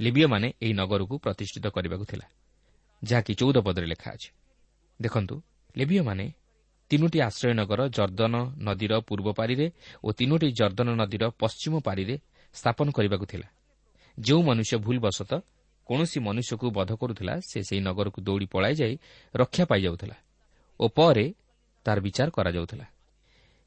ଲିବିୟମାନେ 0.00 0.48
ଏହି 0.62 0.72
ନଗରକୁ 0.72 1.14
ପ୍ରତିଷ୍ଠିତ 1.18 1.66
କରିବାକୁ 1.66 2.04
ଥିଲା। 2.04 2.26
ଯାହାକି 3.04 3.32
ଚଉଦ 3.34 3.56
ପଦରେ 3.58 3.86
ଲେଖା 3.86 4.10
ଅଛି। 4.10 4.30
ଦେଖନ୍ତୁ 5.02 5.42
ଲେବିୟମାନେ 5.78 6.32
ତିନୋଟି 6.90 7.18
ଆଶ୍ରୟ 7.20 7.52
ନଗର 7.54 7.80
ଜର୍ଦ୍ଦନ 7.88 8.34
ନଦୀର 8.58 8.92
ପୂର୍ବ 9.00 9.28
ପାରିରେ 9.32 9.66
ଓ 10.04 10.08
ତିନୋଟି 10.12 10.48
ଜର୍ଦ୍ଦନ 10.52 10.88
ନଦୀର 10.94 11.24
ପଶ୍ଚିମ 11.30 11.74
ପାରିରେ 11.80 12.14
ସ୍ଥାପନ 12.54 12.86
କରିବାକୁ 12.90 13.26
ଥିଲା। 13.26 13.48
ଯେଉଁ 14.20 14.42
ମନୁଷ୍ୟ 14.42 14.76
ଭୁଲବଶତଃ 14.76 15.40
କୌଣସି 15.86 16.18
ମନୁଷ୍ୟକୁ 16.20 16.66
ବଧ 16.70 16.90
କରୁଥିଲା 17.00 17.34
ସେ 17.50 17.58
ସେହି 17.68 17.80
ନଗରକୁ 17.80 18.18
ଦୌଡ଼ି 18.22 18.46
ପଳାଇଯାଇ 18.46 18.94
ରକ୍ଷା 19.34 19.64
ପାଇଯାଉଥିଲା 19.64 20.16
ଓ 20.80 20.84
ପରେ 20.88 21.26
ତାହାର 21.86 21.98
ବିଚାର 22.00 22.28
କରାଯାଉଥିଲା। 22.30 22.86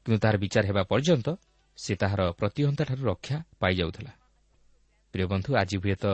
କିନ୍ତୁ 0.06 0.18
ତାହାର 0.22 0.36
ବିଚାର 0.36 0.64
ହେବା 0.66 0.82
ପର୍ଯ୍ୟନ୍ତ 0.82 1.28
ସେ 1.78 1.92
ତାହାର 1.94 2.20
ପ୍ରତିହନ୍ତାଠାରୁ 2.40 3.02
ରକ୍ଷା 3.06 3.36
ପାଇଯାଉଥିଲା 3.60 4.12
ପ୍ରିୟ 5.14 5.26
ବନ୍ଧୁ 5.26 5.50
ଆଜି 5.56 5.76
ହୁଏତ 5.76 6.04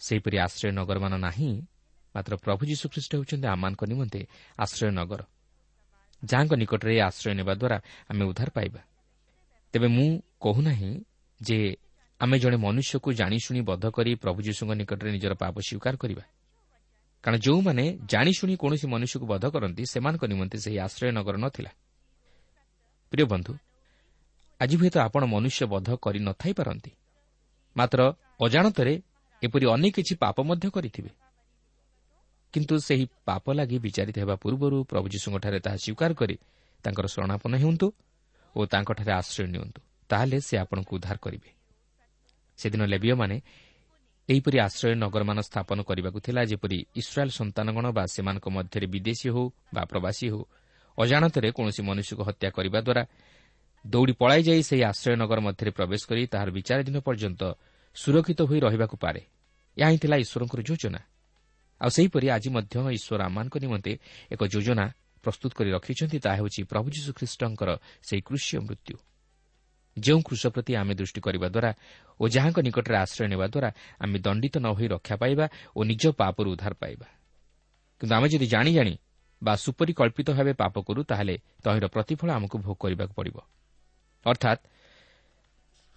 ସେହିପରି 0.00 0.36
ଆଶ୍ରୟ 0.38 0.70
ନଗରମାନ 0.72 1.12
ନାହିଁ 1.16 1.50
ମାତ୍ର 2.14 2.32
ପ୍ରଭୁ 2.36 2.62
ଯୀଶୁଖ୍ରୀଷ୍ଟ 2.70 3.10
ହେଉଛନ୍ତି 3.14 3.46
ଆମମାନଙ୍କ 3.48 3.82
ନିମନ୍ତେ 3.84 4.20
ଆଶ୍ରୟ 4.58 4.90
ନଗର। 4.90 5.20
ଯାହାଙ୍କ 6.22 6.52
ନିକଟରେ 6.54 6.94
ଆଶ୍ରୟ 7.00 7.32
ନେବା 7.34 7.54
ଦ୍ୱାରା 7.54 7.78
ଆମେ 8.10 8.24
ଉଦ୍ଧାର 8.24 8.48
ପାଇବା। 8.50 8.80
ତେବେ 9.74 9.88
ମୁଁ 9.88 10.08
କହୁନାହିଁ 10.40 10.92
ଯେ 11.40 11.58
ଆମେ 12.22 12.38
ଜଣେ 12.38 12.56
ମନୁଷ୍ୟକୁ 12.56 13.08
ଜାଣିଶୁଣି 13.12 13.60
ବଦ୍ଧ 13.60 13.84
କରି 13.90 14.10
ପ୍ରଭୁ 14.14 14.38
ଯୀଶୁଙ୍କ 14.42 14.72
ନିକଟରେ 14.72 15.10
ନିଜର 15.12 15.34
ପାପ 15.34 15.54
ସ୍ୱୀକାର 15.60 15.94
କରିବା। 15.96 16.24
କାରଣ 17.24 17.36
ଯେଉଁମାନେ 17.38 17.84
ଜାଣିଶୁଣି 18.06 18.54
କୌଣସି 18.56 18.86
ମନୁଷ୍ୟକୁ 18.86 19.26
ବଧ 19.26 19.44
କରନ୍ତି 19.54 19.82
ସେମାନଙ୍କ 19.92 20.22
ନିମନ୍ତେ 20.24 20.58
ସେହି 20.58 20.78
ଆଶ୍ରୟ 20.78 21.10
ନଗର 21.12 21.36
ନଥିଲା। 21.36 21.70
ପ୍ରିୟ 23.12 23.24
ବନ୍ଧୁ 23.24 23.52
ଆଜି 24.60 24.76
ହୁଏତ 24.76 24.96
ଆପଣ 24.98 25.22
ମନୁଷ୍ୟ 25.24 25.64
ବଧ 25.66 25.88
କରିନଥାଇପାରନ୍ତି 26.04 26.90
ମାତ୍ର 27.76 28.00
ଅଜାଣତରେ 28.40 28.94
ଏପରି 29.42 29.64
ଅନେକ 29.74 29.92
କିଛି 29.94 30.14
ପାପ 30.14 30.36
ମଧ୍ୟ 30.42 30.66
କରିଥିବେ। 30.70 31.10
କିନ୍ତୁ 32.52 32.74
ସେହି 32.78 33.04
ପାପ 33.24 33.44
ଲାଗି 33.52 33.76
ବିଚାରିତ 33.78 34.16
ହେବା 34.18 34.36
ପୂର୍ବରୁ 34.36 34.78
ପ୍ରଭୁ 34.84 35.06
ଯୀଶୁଙ୍କଠାରେ 35.14 35.58
ତାହା 35.60 35.76
ସ୍ୱୀକାର 35.76 36.10
କରି 36.14 36.36
ତାଙ୍କର 36.84 37.06
ଶରଣାପନ୍ନ 37.06 37.54
ହେଉନ୍ତୁ 37.56 37.86
ଓ 38.56 38.60
ତାଙ୍କଠାରେ 38.66 39.12
ଆଶ୍ରୟ 39.12 39.46
ନିଅନ୍ତୁ। 39.46 39.80
ତାହେଲେ 40.10 40.38
ସେ 40.40 40.54
ଆପଣଙ୍କୁ 40.58 40.92
ଉଦ୍ଧାର 40.96 41.16
କରିବେ। 41.16 41.61
ସେଦିନ 42.62 42.82
ଲେବିୟମାନେ 42.92 43.36
ଏହିପରି 44.28 44.56
ଆଶ୍ରୟ 44.66 44.94
ନଗରମାନ 45.04 45.38
ସ୍ଥାପନ 45.48 45.78
କରିବାକୁ 45.88 46.18
ଥିଲା 46.26 46.42
ଯେପରି 46.50 46.78
ଇସ୍ରାଏଲ୍ 47.00 47.32
ସନ୍ତାନଗଣ 47.40 47.86
ବା 47.96 48.04
ସେମାନଙ୍କ 48.14 48.46
ମଧ୍ୟରେ 48.56 48.86
ବିଦେଶୀ 48.94 49.28
ହେଉ 49.34 49.46
ବା 49.74 49.82
ପ୍ରବାସୀ 49.90 50.26
ହେଉ 50.32 50.42
ଅଜାଣତରେ 50.98 51.48
କୌଣସି 51.56 51.80
ମନୁଷ୍ୟକୁ 51.88 52.22
ହତ୍ୟା 52.28 52.48
କରିବା 52.56 52.80
ଦ୍ୱାରା 52.86 53.02
ଦୌଡ଼ି 53.84 54.14
ପଳାଇଯାଇ 54.20 54.62
ସେହି 54.68 54.82
ଆଶ୍ରୟ 54.90 55.14
ନଗର 55.22 55.38
ମଧ୍ୟରେ 55.46 55.70
ପ୍ରବେଶ 55.78 56.02
କରି 56.08 56.22
ତାହାର 56.32 56.48
ବିଚାର 56.56 56.78
ଦିନ 56.88 56.96
ପର୍ଯ୍ୟନ୍ତ 57.06 57.42
ସୁରକ୍ଷିତ 57.96 58.40
ହୋଇ 58.48 58.58
ରହିବାକୁ 58.66 58.96
ପାରେ। 59.04 59.22
ଏହା 59.76 59.88
ହିଁ 59.92 59.98
ଥିଲା 60.02 60.16
ଈଶ୍ୱରଙ୍କର 60.24 60.60
ଯୋଜନା। 60.68 61.00
ଆଉ 61.80 61.90
ସେହିପରି 61.96 62.26
ଆଜି 62.36 62.48
ମଧ୍ୟ 62.56 62.74
ଈଶ୍ୱର 62.98 63.20
ଆମମାନଙ୍କ 63.28 63.54
ନିମନ୍ତେ 63.64 63.92
ଏକ 64.32 64.40
ଯୋଜନା 64.54 64.84
ପ୍ରସ୍ତୁତ 65.24 65.50
କରି 65.58 65.70
ରଖିଛନ୍ତି। 65.76 66.18
ତାହା 66.24 66.36
ହେଉଛି 66.38 66.60
ପ୍ରଭୁ 66.70 66.86
ଯୀଶୁଖ୍ରୀଷ୍ଟଙ୍କର 66.96 67.70
ସେହି 68.06 68.22
କୃଷିୟ 68.28 68.58
ମୃତ୍ୟୁ। 68.66 68.96
ଯେଉଁ 69.96 70.20
କୃଷ 70.22 70.46
ପ୍ରତି 70.46 70.72
ଆମେ 70.76 70.94
ଦୃଷ୍ଟି 70.94 71.20
କରିବା 71.20 71.48
ଦ୍ୱାରା 71.48 71.70
ଓ 72.20 72.24
ଯାହାଙ୍କ 72.28 72.58
ନିକଟରେ 72.60 72.96
ଆଶ୍ରୟ 72.96 73.26
ନେବା 73.28 73.46
ଦ୍ୱାରା 73.46 73.70
ଆମେ 74.00 74.18
ଦଣ୍ଡିତ 74.18 74.54
ନ 74.58 74.66
ହୋଇ 74.72 74.86
ରକ୍ଷା 74.88 75.16
ପାଇବା 75.16 75.46
ଓ 75.76 75.80
ନିଜ 75.84 76.02
ପାପରୁ 76.12 76.48
ଉଦ୍ଧାର 76.52 76.74
ପାଇବା। 76.74 77.06
କିନ୍ତୁ 78.00 78.14
ଆମେ 78.14 78.28
ଯଦି 78.28 78.46
ଜାଣି 78.46 78.72
ଜାଣି 78.74 78.94
ବା 79.42 79.52
ସୁପରିକଳ୍ପିତ 79.56 80.28
ଭାବେ 80.30 80.52
ପାପ 80.52 80.74
କରୁ 80.80 81.00
ତାହେଲେ 81.02 81.34
ତହିଁର 81.64 81.86
ପ୍ରତିଫଳ 81.86 82.28
ଆମକୁ 82.30 82.56
ଭୋଗ 82.58 82.76
କରିବାକୁ 82.78 83.14
ପଡ଼ିବ। 83.14 83.36
ଅର୍ଥାତ୍ 84.26 84.60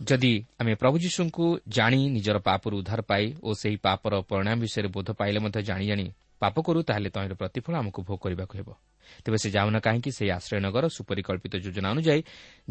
ଯଦି 0.02 0.34
ଆମେ 0.60 0.74
ପ୍ରଭୁ 0.76 0.96
ଯୀଶୁଙ୍କୁ 0.98 1.46
ଜାଣି 1.68 2.10
ନିଜର 2.10 2.38
ପାପରୁ 2.40 2.76
ଉଦ୍ଧାର 2.78 3.02
ପାଇ 3.02 3.26
ଓ 3.44 3.50
ସେହି 3.54 3.78
ପାପର 3.78 4.14
ପରିଣାମ 4.22 4.58
ବିଷୟରେ 4.60 4.88
ବୋଧ 4.88 5.10
ପାଇଲେ 5.12 5.40
ମଧ୍ୟ 5.40 5.62
ଜାଣି 5.62 5.86
ଜାଣି 5.88 6.06
ପାପ 6.42 6.56
କରୁ 6.66 6.80
ତାହେଲେ 6.88 7.10
ତହିଁର 7.16 7.34
ପ୍ରତିଫଳ 7.42 7.74
ଆମକୁ 7.82 8.00
ଭୋଗ 8.08 8.20
କରିବାକୁ 8.24 8.54
ହେବ। 8.60 8.70
ତେବେ 9.24 9.38
ସେ 9.44 9.50
ଯାଉନା 9.56 9.80
କାହିଁକି 9.86 10.12
ସେହି 10.18 10.32
ଆଶ୍ରୟନଗର 10.38 10.86
ସୁପରିକଳ୍ପିତ 10.98 11.54
ଯୋଜନା 11.66 11.88
ଅନୁଯାୟୀ 11.94 12.22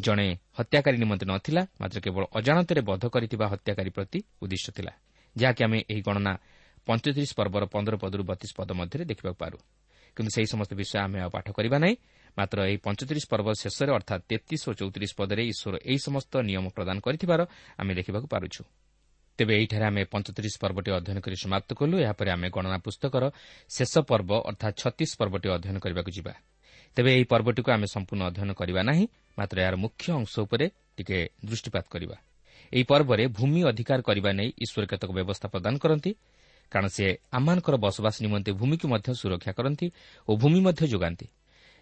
ଜଣେ 0.05 0.27
ହତ୍ୟାକାରୀ 0.59 0.96
ନିମନ୍ତେ 1.03 1.24
ନଥିଲା 1.33 1.62
ମାତ୍ର 1.81 1.98
କେବଳ 2.05 2.22
ଅଜାଣତରେ 2.38 2.81
ବଧ 2.90 3.03
କରିଥିବା 3.14 3.46
ହତ୍ୟାକାରୀ 3.53 3.90
ପ୍ରତି 3.96 4.18
ଉଦ୍ଦିଷ୍ଟ 4.42 4.66
ଥିଲା 4.77 4.92
ଯାହାକି 5.37 5.61
ଆମେ 5.66 5.79
ଏହି 5.90 6.03
ଗଣନା 6.07 6.33
ପଞ୍ଚତିରିଶ 6.87 7.31
ପର୍ବର 7.38 7.62
ପନ୍ଦର 7.74 7.94
ପଦରୁ 8.03 8.22
ବତିଶ 8.31 8.50
ପଦ 8.59 8.70
ମଧ୍ୟରେ 8.81 9.05
ଦେଖିବାକୁ 9.11 9.38
ପାରୁ। 9.42 9.59
କିନ୍ତୁ 10.16 10.31
ସେହି 10.35 10.48
ସମସ୍ତ 10.53 10.72
ବିଷୟ 10.81 10.96
ଆମେ 11.05 11.18
ଆଉ 11.24 11.31
ପାଠ 11.35 11.46
କରିବା 11.59 11.79
ନାହିଁ 11.85 11.94
ମାତ୍ର 12.37 12.59
ଏହି 12.70 12.79
ପଞ୍ଚତିରିଶ 12.87 13.24
ପର୍ବ 13.33 13.48
ଶେଷରେ 13.62 13.90
ଅର୍ଥାତ୍ 13.98 14.22
ତେତିଶ 14.31 14.62
ଓ 14.68 14.72
ଚଉତିରିଶ 14.79 15.12
ପଦରେ 15.18 15.42
ଈଶ୍ୱର 15.53 15.74
ଏହି 15.90 15.98
ସମସ୍ତ 16.07 16.33
ନିୟମ 16.48 16.66
ପ୍ରଦାନ 16.77 16.96
କରିଥିବାର 17.07 17.40
ଆମେ 17.81 17.92
ଦେଖିବାକୁ 17.98 18.27
ପାରୁଛୁ। 18.35 18.62
ତେବେ 19.38 19.53
ଏହିଠାରେ 19.59 19.85
ଆମେ 19.90 20.03
ପଞ୍ଚତିରିଶ 20.12 20.55
ପର୍ବଟି 20.62 20.90
ଅଧ୍ୟୟନ 20.99 21.18
କରି 21.25 21.37
ସମାପ୍ତ 21.44 21.70
କଲୁ। 21.81 21.94
ଏହାପରେ 22.05 22.31
ଆମେ 22.37 22.49
ଗଣନା 22.55 22.79
ପୁସ୍ତକର 22.87 23.25
ଶେଷ 23.68 23.94
ପର୍ବ 24.11 24.31
ଅର୍ଥାତ୍ 24.51 24.77
ଛତିଶ 24.81 25.11
ପର୍ବଟି 25.20 25.47
ଅଧ୍ୟୟନ 25.57 25.77
କରିବାକୁ 25.85 26.11
ଯିବା। 26.16 26.35
ତେବେ 26.97 27.11
ଏହି 27.16 27.27
ପର୍ବଟିକୁ 27.33 27.68
ଆମେ 27.77 27.87
ସମ୍ପୂର୍ଣ୍ଣ 27.94 28.23
ଅଧ୍ୟୟନ 28.31 28.51
କରିବା 28.61 28.81
ନାହିଁ 28.90 29.05
ମାତ୍ର 29.38 29.57
ଏହାର 29.64 29.77
ମୁଖ୍ୟ 29.85 30.07
ଅଂଶ 30.18 30.33
ଉପରେ 30.47 30.66
ଟିକେ 30.97 31.18
ଦୃଷ୍ଟିପାତ 31.44 31.85
କରିବା। 31.90 32.16
ଏହି 32.73 32.85
ପର୍ବରେ 32.90 33.25
ଭୂମି 33.37 33.61
ଅଧିକାର 33.70 34.01
କରିବା 34.09 34.31
ନେଇ 34.38 34.51
ଈଶ୍ୱର 34.64 34.85
କେତେକ 34.90 35.11
ବ୍ୟବସ୍ଥା 35.18 35.47
ପ୍ରଦାନ 35.55 35.75
କରନ୍ତି 35.83 36.12
କାରଣ 36.73 36.87
ସେ 36.97 37.07
ଆମମାନଙ୍କର 37.37 37.75
ବସବାସ 37.85 38.14
ନିମନ୍ତେ 38.25 38.51
ଭୂମିକୁ 38.61 38.87
ମଧ୍ୟ 38.88 39.09
ସୁରକ୍ଷା 39.20 39.53
କରନ୍ତି 39.59 39.87
ଓ 40.29 40.33
ଭୂମି 40.42 40.61
ମଧ୍ୟ 40.66 40.83
ଯୋଗାନ୍ତି। 40.92 41.27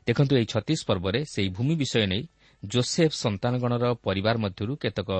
ଦେଖନ୍ତୁ 0.06 0.32
ଏହି 0.38 0.46
ଛତିଶ 0.52 0.80
ପର୍ବରେ 0.88 1.20
ସେହି 1.32 1.48
ଭୂମି 1.56 1.74
ବିଷୟ 1.82 2.04
ନେଇ 2.12 2.22
ଜୋସେଫ୍ 2.62 3.14
ସନ୍ତାନଗଣର 3.14 3.84
ପରିବାର 4.06 4.36
ମଧ୍ୟରୁ 4.44 4.72
କେତେକ 4.82 5.10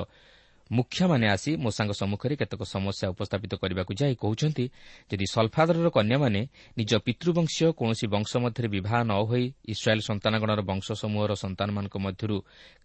ମୁଖ୍ୟମାନେ 0.71 1.27
ଆସି 1.29 1.51
ମୋଷାଙ୍କ 1.57 1.93
ସମ୍ମୁଖରେ 1.93 2.35
କେତେକ 2.37 2.63
ସମସ୍ୟା 2.65 3.07
ଉପସ୍ଥାପିତ 3.15 3.53
କରିବାକୁ 3.63 3.93
ଯାଇ 3.93 4.15
କହୁଛନ୍ତି 4.15 4.65
ଯଦି 5.11 5.27
ସଲ୍ଫାଦରର 5.35 5.89
କନ୍ୟାମାନେ 5.89 6.41
ନିଜ 6.79 6.91
ପିତୃବଂଶୀୟ 7.07 7.69
କୌଣସି 7.79 8.07
ବଂଶ 8.07 8.31
ମଧ୍ୟରେ 8.45 8.69
ବିବାହ 8.69 8.95
ନ 9.05 9.13
ହୋଇ 9.29 9.45
ଇସ୍ରାଏଲ୍ 9.69 10.03
ସନ୍ତାନଗଣର 10.09 10.61
ବଂଶ 10.63 10.87
ସମୂହର 10.93 11.33
ସନ୍ତାନମାନଙ୍କ 11.35 11.97
ମଧ୍ୟରୁ 12.07 12.37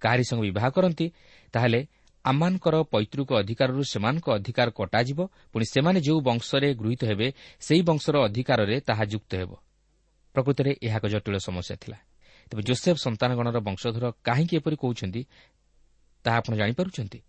କାହାରି 0.01 0.23
ସঙ্গে 0.29 0.43
ବିବାହ 0.49 0.65
କରନ୍ତି 0.69 1.05
ତାହେଲେ 1.53 1.79
ଆମମାନଙ୍କର 2.25 2.75
ପୈତୃକ 2.91 3.29
ଅଧିକାରରୁ 3.39 3.81
ସେମାନଙ୍କ 3.83 4.27
ଅଧିକାର 4.37 4.67
କଟାଯିବ। 4.79 5.19
ପୁଣି 5.53 5.65
ସେମାନେ 5.73 5.99
ଯେଉଁ 6.01 6.19
ବଂଶରେ 6.21 6.67
ଗୃହୀତ 6.75 7.01
ହେବେ 7.05 7.27
ସେହି 7.59 7.81
ବଂଶର 7.81 8.15
ଅଧିକାରରେ 8.27 8.75
ତାହା 8.79 9.03
ଯୁକ୍ତ 9.05 9.31
ହେବ। 9.35 9.51
ପ୍ରକୃତରେ 10.35 10.71
ଏହା 10.83 10.97
ଏକ 10.97 11.05
ଜଟିଳ 11.07 11.35
ସମସ୍ୟା 11.37 11.75
ଥିଲା। 11.81 11.97
ତେବେ 12.51 12.61
ଜୋସେଫ୍ 12.63 12.99
ସନ୍ତାନଗଣର 12.99 13.57
ବଂଶଧର 13.59 14.05
କାହିଁକି 14.23 14.53
ଏପରି 14.59 14.75
କହୁଛନ୍ତି 14.75 15.21
ତାହା 16.25 16.37
ଆପଣ 16.37 16.53
ଜାଣିପାରୁଛନ୍ତି? 16.55 17.19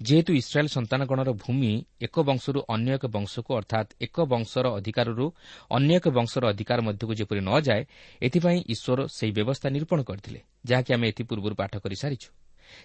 ଯେହେତୁ 0.00 0.30
ଇସ୍ରାଏଲ୍ 0.32 0.70
ସନ୍ତାନଗଣର 0.76 1.30
ଭୂମି 1.42 1.72
ଏକ 2.02 2.16
ବଂଶରୁ 2.20 2.58
ଅନ୍ୟ 2.74 2.90
ଏକ 2.96 3.04
ବଂଶକୁ 3.16 3.50
ଅର୍ଥାତ୍ 3.60 3.90
ଏକ 4.00 4.16
ବଂଶର 4.32 4.66
ଅଧିକାରରୁ 4.78 5.26
ଅନ୍ୟ 5.70 5.92
ଏକ 5.96 6.06
ବଂଶର 6.10 6.42
ଅଧିକାର 6.52 6.78
ମଧ୍ୟକୁ 6.88 7.12
ଯେପରି 7.20 7.40
ନ 7.40 7.50
ଯାଏ 7.66 7.82
ଏଥିପାଇଁ 8.22 8.58
ଈଶ୍ୱର 8.74 8.98
ସେହି 9.16 9.32
ବ୍ୟବସ୍ଥା 9.38 9.66
ନିରୂପଣ 9.74 9.98
କରିଥିଲେ 10.08 10.40
ଯାହାକି 10.68 10.90
ଆମେ 10.94 11.06
ଏଥିପୂର୍ବରୁ 11.12 11.54
ପାଠ 11.60 11.72
କରିସାରିଛୁ 11.84 12.28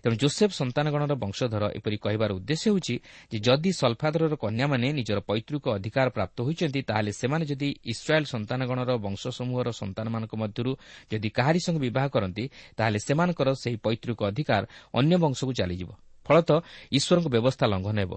ତେଣୁ 0.01 0.15
ଜୋସେଫ୍ 0.21 0.57
ସନ୍ତାନଗଣର 0.59 1.13
ବଂଶଧର 1.23 1.63
ଏପରି 1.77 1.97
କହିବାର 1.97 2.31
ଉଦ୍ଦେଶ୍ୟ 2.37 2.65
ହେଉଛି 2.69 2.95
ଯେ 3.31 3.37
ଯଦି 3.47 3.71
ସଲ୍ଫାଦରର 3.81 4.33
କନ୍ୟାମାନେ 4.35 4.87
ନିଜର 4.99 5.19
ପୈତୃକ 5.29 5.63
ଅଧିକାର 5.77 6.07
ପ୍ରାପ୍ତ 6.09 6.37
ହୋଇଛନ୍ତି 6.41 6.81
ତାହେଲେ 6.89 7.11
ସେମାନେ 7.21 7.43
ଯଦି 7.45 7.69
ଇସ୍ରାଏଲ୍ 7.93 8.31
ସନ୍ତାନଗଣର 8.33 8.91
ବଂଶ 8.97 9.23
ସମୂହର 9.39 9.67
ସନ୍ତାନମାନଙ୍କ 9.81 10.33
ମଧ୍ୟରୁ 10.43 10.71
ଯଦି 11.11 11.29
କାହାରି 11.37 11.59
ସঙ্গে 11.65 11.81
ବିବାହ 11.87 12.05
କରନ୍ତି 12.15 12.45
ତାହେଲେ 12.77 12.99
ସେମାନଙ୍କର 13.07 13.49
ସେହି 13.63 13.77
ପୈତୃକ 13.85 14.19
ଅଧିକାର 14.31 14.63
ଅନ୍ୟ 14.99 15.15
ବଂଶକୁ 15.23 15.51
ଚାଲିଯିବ। 15.59 15.89
ଫଳତଃ 16.25 16.57
ଈଶ୍ୱରଙ୍କ 16.91 17.27
ବ୍ୟବସ୍ଥା 17.35 17.65
ଲଙ୍ଘନ 17.73 17.97
ହେବ। 17.99 18.13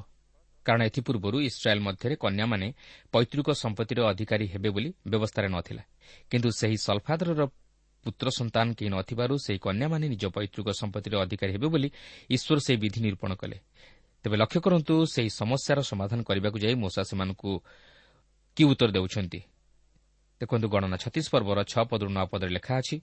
କାରଣ 0.67 0.81
ଏଥିପୂର୍ବରୁ 0.83 1.37
ଇସ୍ରାଏଲ୍ 1.41 1.81
ମଧ୍ୟରେ 1.81 2.15
କନ୍ୟାମାନେ 2.17 2.67
ପୈତୃକ 3.13 3.49
ସମ୍ପତ୍ତିର 3.63 3.99
ଅଧିକାରୀ 4.13 4.47
ହେବେ 4.53 4.69
ବୋଲି 4.71 4.91
ବ୍ୟବସ୍ଥାରେ 5.09 5.49
ନଥିଲା। 5.49 5.83
କିନ୍ତୁ 6.31 6.49
ସେହି 6.51 6.77
ସଲ୍ଫାଦରର 6.87 7.43
ପୁତ୍ର 8.05 8.27
ସନ୍ତାନ 8.31 8.67
କେହି 8.79 8.91
ନଥିବାରୁ 8.91 9.35
ସେହି 9.45 9.59
କନ୍ୟାମାନେ 9.59 10.05
ନିଜ 10.09 10.25
ପୈତୃକ 10.37 10.67
ସମ୍ପତ୍ତିର 10.81 11.15
ଅଧିକାରୀ 11.25 11.53
ହେବେ 11.53 11.69
ବୋଲି 11.75 11.89
ଈଶ୍ୱର 12.31 12.59
ସେହି 12.67 12.79
ବିଧି 12.83 13.01
ନିରୂପଣ 13.05 13.31
କଲେ। 13.35 13.57
ତେବେ 14.25 14.37
ଲକ୍ଷ୍ୟ 14.37 14.61
କରନ୍ତୁ 14.61 14.95
ସେହି 15.15 15.31
ସମସ୍ୟାର 15.41 15.79
ସମାଧାନ 15.91 16.19
କରିବାକୁ 16.29 16.59
ଯାଇ 16.59 16.75
ମୋଷା 16.75 17.03
ସେମାନଙ୍କୁ 17.11 17.51
କି 18.57 18.63
ଉତ୍ତର 18.65 18.91
ଦେଉଛନ୍ତି? 18.97 19.41
ଦେଖନ୍ତୁ 20.41 20.67
ଗଣନା 20.69 20.97
ଛତିଶ 20.97 21.27
ପର୍ବର 21.33 21.59
ଛଅ 21.73 21.83
ପଦରୁ 21.91 22.11
ନଅ 22.11 22.25
ପଦରେ 22.33 22.51
ଲେଖା 22.51 22.75
ଅଛି 22.79 22.97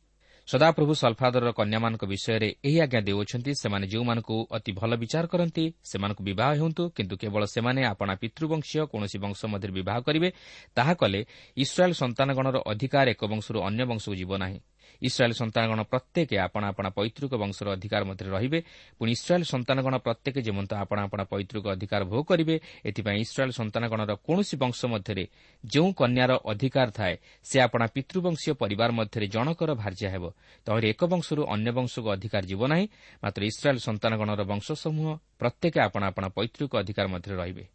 ସଦାପ୍ରଭୁ 0.48 0.94
ସଲ୍ଫାଦରର 0.94 1.52
କନ୍ୟାମାନଙ୍କ 1.52 2.04
ବିଷୟରେ 2.06 2.50
ଏହି 2.68 2.78
ଆଜ୍ଞା 2.80 3.00
ଦେଉଅଛନ୍ତି 3.02 3.52
ସେମାନେ 3.62 3.86
ଯେଉଁମାନଙ୍କୁ 3.88 4.36
ଅତି 4.58 4.72
ଭଲ 4.78 4.92
ବିଚାର 5.02 5.26
କରନ୍ତି 5.26 5.66
ସେମାନଙ୍କୁ 5.84 6.22
ବିବାହ 6.24 6.50
ହେଉନ୍ତୁ 6.60 6.84
କିନ୍ତୁ 6.98 7.16
କେବଳ 7.18 7.44
ସେମାନେ 7.56 7.82
ଆପଣା 7.94 8.14
ପିତୃବଂଶୀୟ 8.22 8.86
କୌଣସି 8.92 9.18
ବଂଶ 9.26 9.40
ମଧ୍ୟରେ 9.54 9.74
ବିବାହ 9.80 9.98
କରିବେ 10.08 10.30
ତାହା 10.78 10.94
କଲେ 11.02 11.20
ଇସ୍ରାଏଲ୍ 11.58 12.00
ସନ୍ତାନଗଣର 12.02 12.58
ଅଧିକାର 12.72 13.08
ଏକ 13.10 13.22
ବଂଶରୁ 13.26 13.58
ଅନ୍ୟ 13.68 13.84
ବଂଶକୁ 13.90 14.14
ଯିବ 14.22 14.32
ନାହିଁ। 14.38 14.60
ଇସ୍ରାଏଲ୍ 15.08 15.36
ସନ୍ତାନଗଣ 15.42 15.80
ପ୍ରତ୍ୟେକ 15.92 16.30
ଆପଣା 16.46 16.66
ଆପଣା 16.72 16.90
ପୈତୃକ 16.98 17.32
ବଂଶର 17.44 17.68
ଅଧିକାର 17.76 18.02
ମଧ୍ୟରେ 18.10 18.30
ରହିବେ 18.30 18.60
ପୁଣି 18.98 19.12
ଇସ୍ରାଏଲ୍ 19.18 19.46
ସନ୍ତାନଗଣ 19.54 19.94
ପ୍ରତ୍ୟେକ 20.06 20.36
ଯେମନ୍ତ 20.48 20.72
ଆପଣା 20.84 21.02
ଆପଣା 21.08 21.24
ପୈତୃକ 21.32 21.66
ଅଧିକାର 21.76 22.02
ଭୋଗ 22.12 22.24
କରିବେ 22.30 22.56
ଏଥିପାଇଁ 22.90 23.18
ଇସ୍ରାଏଲ୍ 23.26 23.58
ସନ୍ତାନଗଣର 23.60 24.12
କୌଣସି 24.28 24.56
ବଂଶ 24.64 24.80
ମଧ୍ୟରେ 24.94 25.24
ଯେଉଁ 25.64 25.90
କନ୍ୟାର 26.02 26.32
ଅଧିକାର 26.52 26.88
ଥାଏ 26.92 27.16
ସେ 27.44 27.58
ଆପଣା 27.68 27.86
ପିତୃବଂଶୀୟ 27.96 28.54
ପରିବାର 28.62 28.90
ମଧ୍ୟରେ 29.00 29.26
ଜଣକର 29.28 29.70
ଭାର୍ଯ୍ୟା 29.82 30.10
ହେବ। 30.14 30.24
ତହିଁରେ 30.66 30.88
ଏକ 30.94 31.02
ବଂଶରୁ 31.14 31.42
ଅନ୍ୟ 31.56 31.70
ବଂଶକୁ 31.78 32.08
ଅଧିକାର 32.16 32.44
ଯିବ 32.52 32.62
ନାହିଁ 32.72 32.86
ମାତ୍ର 33.24 33.42
ଇସ୍ରାଏଲ୍ 33.52 33.82
ସନ୍ତାନଗଣର 33.88 34.42
ବଂଶ 34.52 34.68
ସମୂହ 34.84 35.08
ପ୍ରତ୍ୟେକ 35.40 35.76
ଆପଣା 35.88 36.06
ଆପଣା 36.08 36.28
ପୈତୃକ 36.38 36.72
ଅଧିକାର 36.82 37.06
ମଧ୍ୟରେ 37.14 37.36
ରହିବେ। 37.42 37.66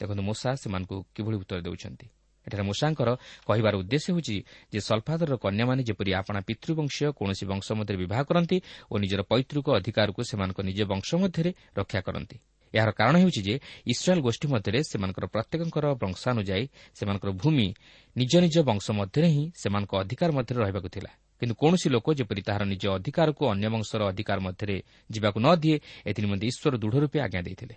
ଦେଖନ୍ତୁ 0.00 0.22
ମୂଷା 0.22 0.50
ସେମାନଙ୍କୁ 0.62 0.96
କିଭଳି 1.14 1.36
ଉତ୍ତର 1.42 1.60
ଦେଉଛନ୍ତି। 1.66 2.06
ଏଠାରେ 2.48 2.64
ମୂଷାଙ୍କର 2.68 3.08
କହିବାର 3.48 3.74
ଉଦ୍ଦେଶ୍ୟ 3.82 4.08
ହେଉଛି 4.08 4.36
ଯେ 4.72 4.80
ସଲ୍ଫାଦରର 4.80 5.34
କନ୍ୟାମାନେ 5.44 5.80
ଯେପରି 5.88 6.10
ଆପଣା 6.20 6.40
ପିତୃବଂଶୀୟ 6.48 7.08
କୌଣସି 7.18 7.44
ବଂଶ 7.52 7.66
ମଧ୍ୟରେ 7.78 7.96
ବିବାହ 8.02 8.20
କରନ୍ତି 8.28 8.56
ଓ 8.90 8.94
ନିଜର 8.98 9.20
ପୈତୃକ 9.30 9.66
ଅଧିକାରକୁ 9.78 10.20
ସେମାନଙ୍କ 10.30 10.58
ନିଜ 10.68 10.80
ବଂଶ 10.92 11.08
ମଧ୍ୟରେ 11.22 11.50
ରକ୍ଷା 11.76 12.00
କରନ୍ତି। 12.00 12.36
ଏହାର 12.74 12.90
କାରଣ 12.92 13.14
ହେଉଛି 13.22 13.40
ଯେ 13.48 13.54
ଇସ୍ରାଏଲ୍ 13.92 14.22
ଗୋଷ୍ଠୀ 14.22 14.46
ମଧ୍ୟରେ 14.52 14.78
ସେମାନଙ୍କର 14.90 15.24
ପ୍ରତ୍ୟେକଙ୍କର 15.34 15.84
ବଂଶାନୁଯାୟୀ 16.02 16.64
ସେମାନଙ୍କର 16.98 17.30
ଭୂମି 17.40 17.68
ନିଜ 18.16 18.32
ନିଜ 18.44 18.56
ବଂଶ 18.68 18.86
ମଧ୍ୟରେ 19.00 19.28
ହିଁ 19.34 19.44
ସେମାନଙ୍କ 19.62 19.92
ଅଧିକାର 20.02 20.30
ମଧ୍ୟରେ 20.36 20.58
ରହିବାକୁ 20.62 20.88
ଥିଲା। 20.88 21.10
କିନ୍ତୁ 21.40 21.54
କୌଣସି 21.54 21.88
ଲୋକ 21.94 22.06
ଯେପରି 22.18 22.42
ତାହାର 22.42 22.62
ନିଜ 22.72 22.84
ଅଧିକାରକୁ 22.98 23.42
ଅନ୍ୟ 23.52 23.66
ବଂଶର 23.74 24.00
ଅଧିକାର 24.12 24.38
ମଧ୍ୟରେ 24.46 24.76
ଯିବାକୁ 25.10 25.38
ନ 25.40 25.48
ଦିଏ 25.62 25.76
ଏଥିନିମନ୍ତେ 26.10 26.44
ଈଶ୍ୱର 26.50 26.74
ଦୃଢ଼ 26.82 26.96
ରୂପେ 27.02 27.18
ଆଜ୍ଞା 27.24 27.40
ଦେଇଥିଲେ। 27.46 27.76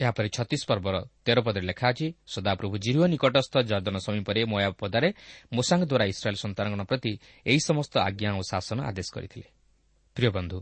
ଏହାପରେ 0.00 0.28
ଛତିଶ 0.28 0.62
ପର୍ବର 0.70 0.96
ତେର 1.26 1.38
ପଦରେ 1.42 1.64
ଲେଖା 1.70 1.86
ଅଛି 1.90 2.06
ସଦାପ୍ରଭୁ 2.34 2.74
ଜିରୁଅ 2.84 3.06
ନିକଟସ୍ଥ 3.12 3.54
ଜର୍ଦ୍ଦନ 3.70 3.96
ସମୀପରେ 3.98 4.40
ମୟା 4.52 4.70
ପଦାରେ 4.78 5.08
ମୋସାଙ୍ଗ 5.54 5.82
ଦ୍ୱାରା 5.90 6.04
ଇସ୍ରାଏଲ୍ 6.12 6.42
ସନ୍ତାନଗଣ 6.44 6.80
ପ୍ରତି 6.90 7.12
ଏହି 7.46 7.60
ସମସ୍ତ 7.68 7.94
ଆଜ୍ଞା 8.08 8.30
ଓ 8.38 8.42
ଶାସନ 8.50 8.78
ଆଦେଶ 8.90 9.08
କରିଥିଲେ। 9.14 9.48
ପ୍ରିୟ 10.16 10.30
ବନ୍ଧୁ 10.30 10.58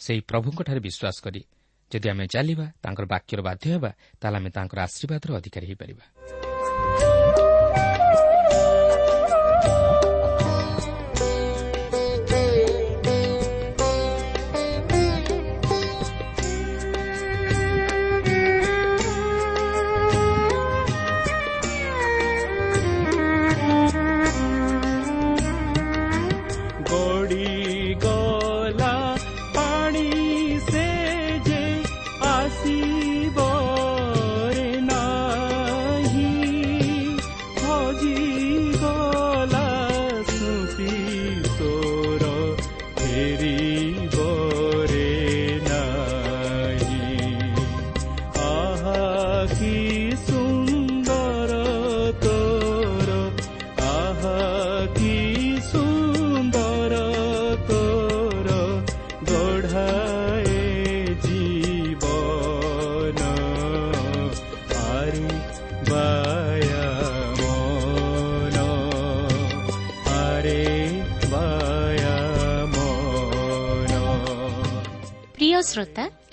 ସେହି 0.00 0.20
ପ୍ରଭୁଙ୍କଠାରେ 0.30 0.80
ବିଶ୍ୱାସ 0.86 1.16
କରି 1.24 1.42
ଯଦି 1.90 2.06
ଆମେ 2.12 2.24
ଚାଲିବା 2.34 2.66
ତାଙ୍କର 2.82 3.04
ବାକ୍ୟର 3.14 3.40
ବାଧ୍ୟ 3.48 3.64
ହେବା 3.74 3.90
ତାହେଲେ 4.20 4.36
ଆମେ 4.38 4.50
ତାଙ୍କର 4.56 4.78
ଆଶୀର୍ବାଦର 4.86 5.28
ଅଧିକାରୀ 5.38 5.66
ହୋଇପାରିବା। 5.70 6.41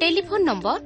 ଟେଲିଫୋନ୍ 0.00 0.44
ନମ୍ବର 0.48 0.78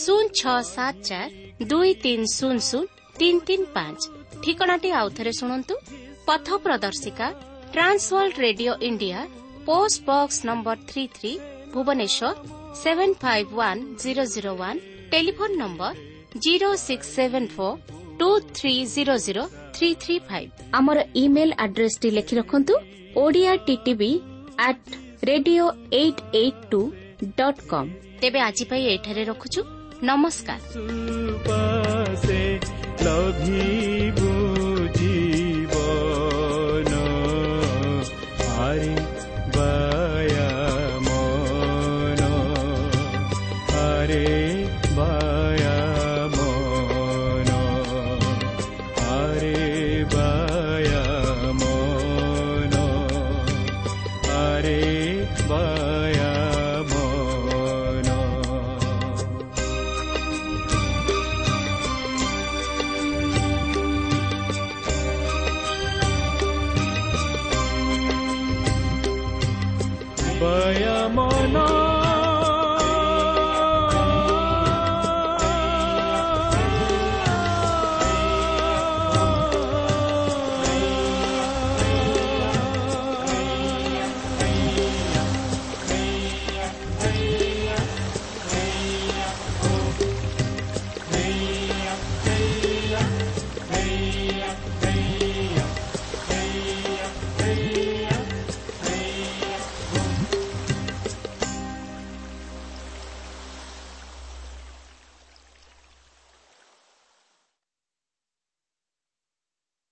ଶୂନ 0.00 0.24
ଛଅ 0.40 0.56
ସାତ 0.66 0.94
ଚାରି 1.08 1.66
ଦୁଇ 1.70 1.92
ତିନି 2.04 2.26
ଶୂନ 2.32 2.56
ଶୂନ 2.68 2.84
ତିନି 3.20 3.40
ତିନି 3.48 3.66
ପାଞ୍ଚ 3.76 4.00
ଠିକଣାଟି 4.42 4.90
ଆଉଥରେ 5.00 5.32
ଶୁଣନ୍ତୁ 5.38 5.74
ପଥ 6.28 6.46
ପ୍ରଦର୍ଶିକା 6.64 7.26
Trans World 7.74 8.36
Radio 8.46 8.72
India 8.88 9.20
post 9.68 9.98
box 10.08 10.38
number 10.48 10.76
three 10.90 11.04
three 11.16 11.32
Bhubaneswar 11.74 12.30
seven 12.82 13.14
five 13.22 13.48
one 13.58 13.80
zero 14.02 14.24
zero 14.34 14.52
one 14.62 14.78
telephone 15.12 15.56
number 15.62 15.94
zero 16.46 16.68
six 16.86 17.08
seven 17.16 17.48
four 17.54 17.80
two 18.20 18.28
three 18.58 18.74
zero 18.94 19.14
zero 19.26 19.44
three 19.76 19.88
three 20.04 20.16
five 20.28 20.50
ଆମର 20.78 20.98
ଇମେଲ୍ 21.24 21.56
ଆଡ୍ରେସ୍ଟି 21.64 22.08
ଲେଖି 22.18 22.34
ରଖନ୍ତୁ 22.40 22.74
Odia 23.24 23.52
TTV 23.66 24.12
at 24.68 24.94
radio 25.30 25.66
eight 26.02 26.22
eight 26.42 26.62
two 26.70 26.80
dot 27.40 27.66
com. 27.72 27.90
ତେବେ 28.20 28.40
ଆଜି 28.40 28.64
ପାଇଁ 28.64 28.82
ଏଠାରେ 28.94 29.22
ରଖୁଛୁ। 29.24 29.60
ନମସ୍କାର। 30.02 30.60
Vaya 55.50 56.29